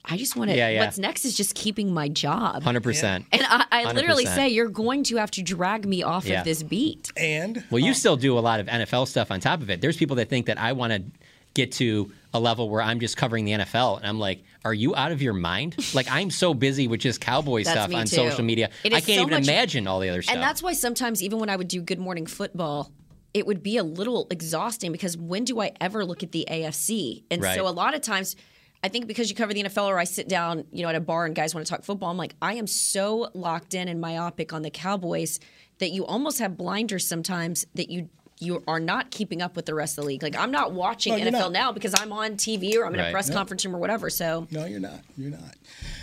[0.05, 0.57] "I just want to.
[0.57, 0.85] Yeah, yeah.
[0.85, 3.25] What's next is just keeping my job." Hundred percent.
[3.31, 4.35] And I, I literally 100%.
[4.35, 6.39] say, "You're going to have to drag me off Yeah.
[6.39, 9.61] of this beat." And Well, you still do a lot of NFL stuff on top
[9.61, 9.81] of it.
[9.81, 11.03] There's people that think that I want to
[11.53, 14.95] get to a level where I'm just covering the NFL, and I'm like, are you
[14.95, 15.75] out of your mind?
[15.93, 18.15] like I'm so busy with just Cowboy stuff on too.
[18.15, 20.33] social media, It I can't so even much- imagine all the other stuff.
[20.33, 22.91] And that's why sometimes, even when I would do Good Morning Football,
[23.35, 27.23] it would be a little exhausting because when do I ever look at the AFC?
[27.29, 27.55] And Right.
[27.55, 28.35] so a lot of times,
[28.83, 30.99] I think because you cover the NFL or I sit down, you know, at a
[30.99, 34.01] bar and guys want to talk football, I'm like, I am so locked in and
[34.01, 35.39] myopic on the Cowboys
[35.79, 38.09] that you almost have blinders sometimes that you
[38.39, 40.21] you are not keeping up with the rest of the league.
[40.21, 41.51] Like I'm not watching No, NFL not.
[41.53, 43.35] now because I'm on TV or I'm in a press No.
[43.35, 44.09] conference room or whatever.
[44.09, 44.99] So No, you're not.
[45.17, 45.55] You're not.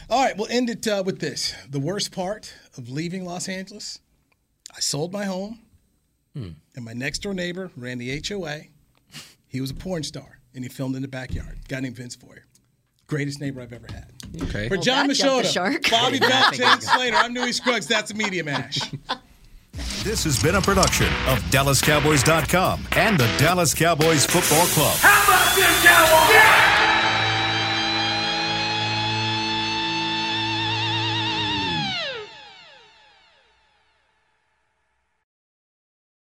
[0.09, 1.53] All right, we'll end it uh, with this.
[1.68, 3.99] The worst part of leaving Los Angeles,
[4.74, 5.59] I sold my home,
[6.35, 6.51] Hmm.
[6.76, 8.62] and my next door neighbor ran the HOA.
[9.49, 11.59] He was a porn star, and he filmed in the backyard.
[11.68, 12.45] guy named Vince Voyeur.
[13.11, 14.06] Greatest neighbor I've ever had.
[14.44, 14.68] Okay.
[14.68, 15.90] For Well, Jon that jumped the Machota, shark.
[15.90, 17.88] Bobby Bell, Jane Slater, I'm Newy Scruggs.
[17.88, 18.78] That's a Media Mash.
[20.04, 24.96] This has been a production of DallasCowboys.com and the Dallas Cowboys Football Club.
[25.00, 26.70] How about this, Cowboys?